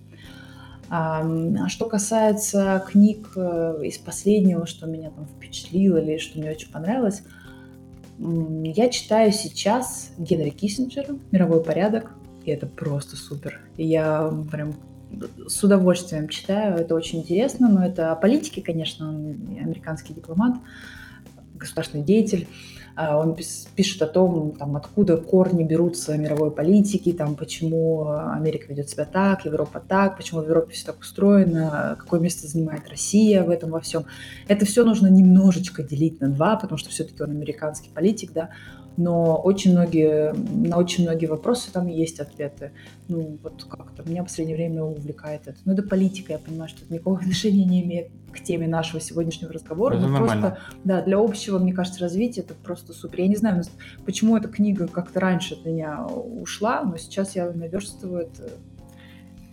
[0.91, 1.22] А
[1.68, 7.22] что касается книг э, из последнего, что меня там впечатлило или что мне очень понравилось,
[8.18, 12.11] я читаю сейчас Генри Киссинджера «Мировой порядок»,
[12.45, 13.61] и это просто супер.
[13.76, 14.74] Я прям
[15.47, 20.57] с удовольствием читаю, это очень интересно, но это о политике, конечно, он американский дипломат,
[21.55, 22.49] государственный деятель.
[22.99, 23.36] А, Он
[23.76, 29.45] пишет о том, там, откуда корни берутся мировой политики, там, почему Америка ведет себя так,
[29.45, 33.80] Европа так, почему в Европе все так устроено, какое место занимает Россия в этом во
[33.80, 34.05] всем.
[34.49, 38.51] Это все нужно немножечко делить на два, потому что все-таки он американский политик, да,
[38.99, 42.72] но очень многие, на очень многие вопросы там есть ответы.
[43.07, 45.57] Ну, вот как-то меня в последнее время увлекает это.
[45.64, 49.53] Ну, это политика, я понимаю, что это никакого отношения не имеет к теме нашего сегодняшнего
[49.53, 49.94] разговора.
[49.94, 50.51] Это но нормально.
[50.51, 53.20] просто, да, для общего, мне кажется, развития это просто супер.
[53.20, 53.62] Я не знаю,
[54.05, 58.51] почему эта книга как-то раньше от меня ушла, но сейчас я наверстываю это.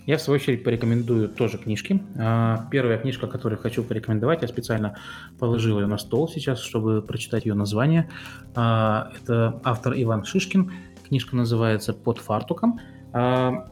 [0.05, 2.01] Я, в свою очередь, порекомендую тоже книжки.
[2.17, 4.97] А, Первая книжка, которую хочу порекомендовать, я специально
[5.39, 8.09] положил ее на стол сейчас, чтобы прочитать ее название.
[8.55, 10.71] А, Это автор Иван Шишкин.
[11.07, 12.79] Книжка называется «Под фартуком».
[13.13, 13.67] А,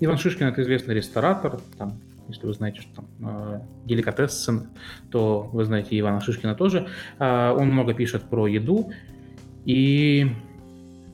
[0.00, 4.68] Иван Шишкин– это известный ресторатор, там, если вы знаете, что там э, деликатесен,
[5.10, 6.88] то вы знаете Ивана Шишкина тоже.
[7.18, 8.90] А, Он много пишет про еду,
[9.64, 10.32] и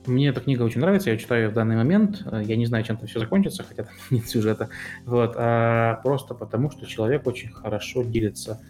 [0.07, 2.23] мне эта книга очень нравится, я читаю ее в данный момент.
[2.27, 4.69] Э, Я не знаю, чем там все закончится, хотя там нет сюжета.
[5.05, 8.61] Вот, а просто потому, что человек очень хорошо делится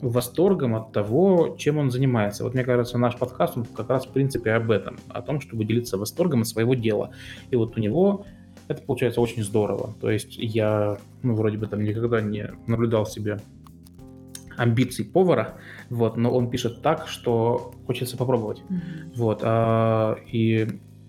[0.00, 2.44] восторгом от того, чем он занимается.
[2.44, 5.64] Вот мне кажется, наш подкаст, он как раз в принципе об этом, о том, чтобы
[5.64, 7.10] делиться восторгом от своего дела.
[7.50, 8.26] И вот у него
[8.68, 9.94] это получается очень здорово.
[10.00, 13.40] То есть я, ну, вроде бы там никогда не наблюдал себе
[14.56, 15.54] амбиций повара,
[15.90, 18.62] вот, но он пишет так, что хочется попробовать.
[19.14, 20.68] Вот, а, и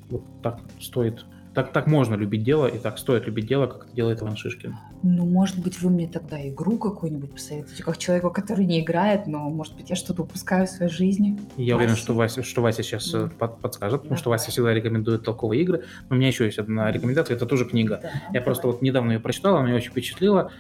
[0.10, 3.96] вот так стоит, так, так можно любить дело, и так стоит любить дело, как это
[3.96, 4.76] делает Иван Шишкин.
[5.04, 9.50] Ну, может быть, вы мне тогда игру какую-нибудь посоветуете, как человеку, который не играет, но,
[9.50, 11.40] может быть, я что-то упускаю в своей жизни.
[11.58, 12.02] Я уверен, Вася.
[12.04, 13.30] что Вася, что Вася сейчас э, Мгм.
[13.38, 14.40] под- подскажет, потому что Давай.
[14.40, 15.84] Вася всегда рекомендует толковые игры.
[16.10, 18.00] Но у меня еще есть одна рекомендация, это тоже книга.
[18.02, 18.74] Да, Я просто давай.
[18.78, 20.52] вот недавно ее прочитал, она меня очень впечатлила.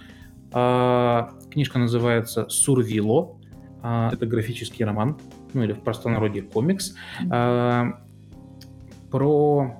[0.57, 3.37] А, Книжка называется «Сурвило».
[3.83, 5.17] А, Это графический роман,
[5.53, 6.95] ну или в простонародье комикс.
[7.29, 7.99] А,
[9.11, 9.79] Про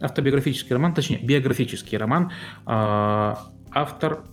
[0.00, 2.32] автобиографический роман, точнее, биографический роман.
[2.66, 3.38] А,
[3.72, 4.24] Автор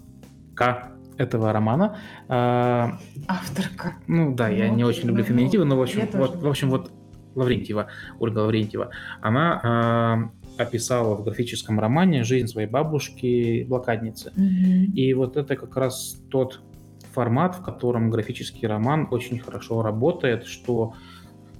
[0.55, 0.91] К.
[1.17, 1.97] этого романа.
[2.27, 3.93] Авторка.
[4.07, 6.35] ну да, я Ну, не очень люблю ну, феминитивы, ну, но в я общем, вот,
[6.35, 6.91] в общем, вот
[7.35, 7.87] Лаврентьева,
[8.19, 8.89] Ольга Лаврентьева,
[9.21, 14.31] она описала в графическом романе жизнь своей бабушки блокадницы.
[14.35, 14.93] Мгм.
[14.93, 16.61] И вот это как раз тот
[17.13, 20.93] формат, в котором графический роман очень хорошо работает, что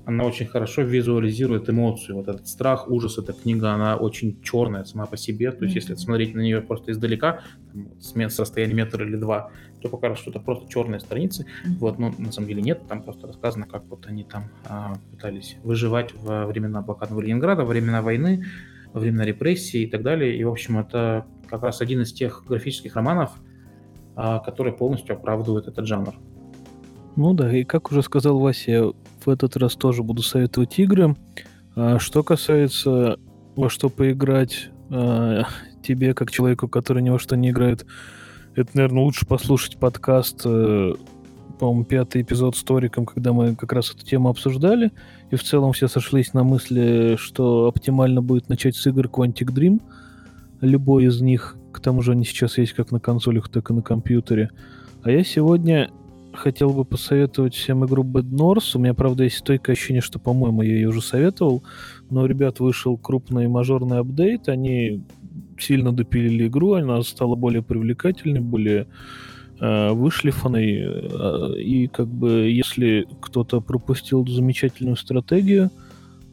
[0.05, 2.17] она очень хорошо визуализирует эмоцию.
[2.17, 5.51] Вот этот страх, ужас, эта книга, она очень черная сама по себе.
[5.51, 7.41] То есть, если смотреть на нее просто издалека,
[7.73, 9.49] там, с расстояния метра или два,
[9.81, 11.47] то покажется, что это просто черные страницы.
[11.79, 15.57] Вот, но на самом деле нет, там просто рассказано, как вот они там а, пытались
[15.63, 18.45] выживать во времена блокадного Ленинграда, во времена войны,
[18.99, 20.37] времена репрессий и так далее.
[20.37, 23.31] И, в общем, это как раз один из тех графических романов,
[24.15, 26.15] а, который полностью оправдывает этот жанр.
[27.15, 28.91] Ну да, и как уже сказал Вася,
[29.25, 31.15] в этот раз тоже буду советовать игры.
[31.75, 33.17] А что касается
[33.55, 35.43] во что поиграть а,
[35.83, 37.85] тебе, как человеку, который ни во что не играет,
[38.55, 40.93] это, наверное, лучше послушать подкаст, э,
[41.57, 44.91] по-моему, пятый эпизод с Ториком, когда мы как раз эту тему обсуждали,
[45.31, 49.81] и в целом все сошлись на мысли, что оптимально будет начать с игр Quantic Dream,
[50.61, 53.81] любой из них, к тому же они сейчас есть как на консолях, так и на
[53.81, 54.51] компьютере.
[55.03, 55.91] А я сегодня
[56.33, 58.71] хотел бы посоветовать всем игру Bad North.
[58.75, 61.63] У меня, правда, есть стойкое ощущение, что, по-моему, я ее уже советовал.
[62.09, 64.49] Но у ребят вышел крупный мажорный апдейт.
[64.49, 65.03] Они
[65.57, 68.87] сильно допилили игру, она стала более привлекательной, более
[69.59, 70.81] э, вышлифанной.
[70.81, 75.71] Э, и как бы, если кто-то пропустил замечательную стратегию,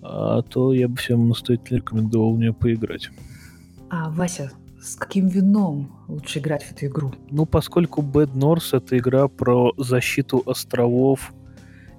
[0.03, 3.11] а, то я бы всем настоятельно рекомендовал в нее поиграть.
[3.89, 4.51] А, Вася,
[4.81, 7.13] с каким вином лучше играть в эту игру?
[7.31, 11.33] Ну, поскольку Bad North это игра про защиту островов,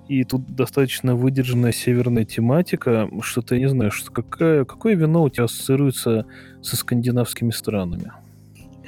[0.10, 5.30] и тут достаточно выдержанная северная тематика, что-то я не знаю, что какая, какое вино у
[5.30, 6.26] тебя ассоциируется
[6.62, 8.12] со скандинавскими странами?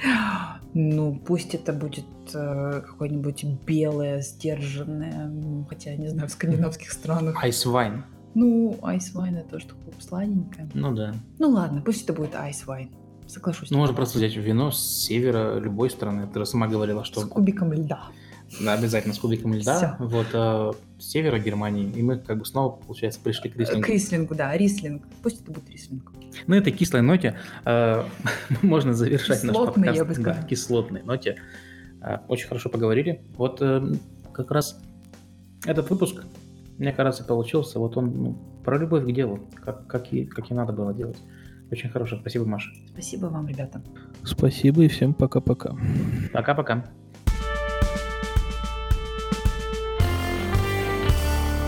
[0.77, 7.41] Ну, пусть это будет э, какое-нибудь белое, сдержанное, хотя, не знаю, в скандинавских странах.
[7.45, 8.03] Wine.
[8.33, 10.69] Ну, айс вайн это тоже такое сладенькое.
[10.73, 11.15] Ну да.
[11.39, 12.89] Ну ладно, пусть это будет айс вайн.
[13.25, 13.71] Соглашусь.
[13.71, 16.27] Ну, можно просто взять вино с севера любой страны.
[16.31, 18.09] Ты же сама говорила, что С кубиком льда.
[18.65, 19.95] Обязательно с кубиком льда.
[19.97, 20.05] Всё.
[20.05, 21.91] Вот с севера Германии.
[21.95, 23.87] И мы как бы снова, получается, пришли к К рислингу.
[23.87, 25.03] рислингу, да, рислинг.
[25.21, 26.11] Пусть это будет рислинг.
[26.47, 28.03] На этой кислой ноте э,
[28.61, 29.97] можно завершать наш Кислотной, подкаст.
[29.97, 31.37] я бы Да, кислотной ноте.
[32.01, 33.21] Э, очень хорошо поговорили.
[33.37, 33.93] Вот э,
[34.33, 34.79] как раз
[35.65, 36.23] этот выпуск,
[36.77, 37.79] мне кажется, получился.
[37.79, 41.17] Вот он ну, про любовь к делу, как, как, и, как и надо было делать.
[41.71, 42.17] Очень хорошо.
[42.21, 42.69] Спасибо, Маша.
[42.93, 43.81] Спасибо вам, ребята.
[44.23, 45.75] Спасибо и всем пока-пока.
[46.31, 46.85] Пока-пока.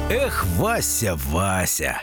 [0.09, 2.01] Эх, Вася, Вася.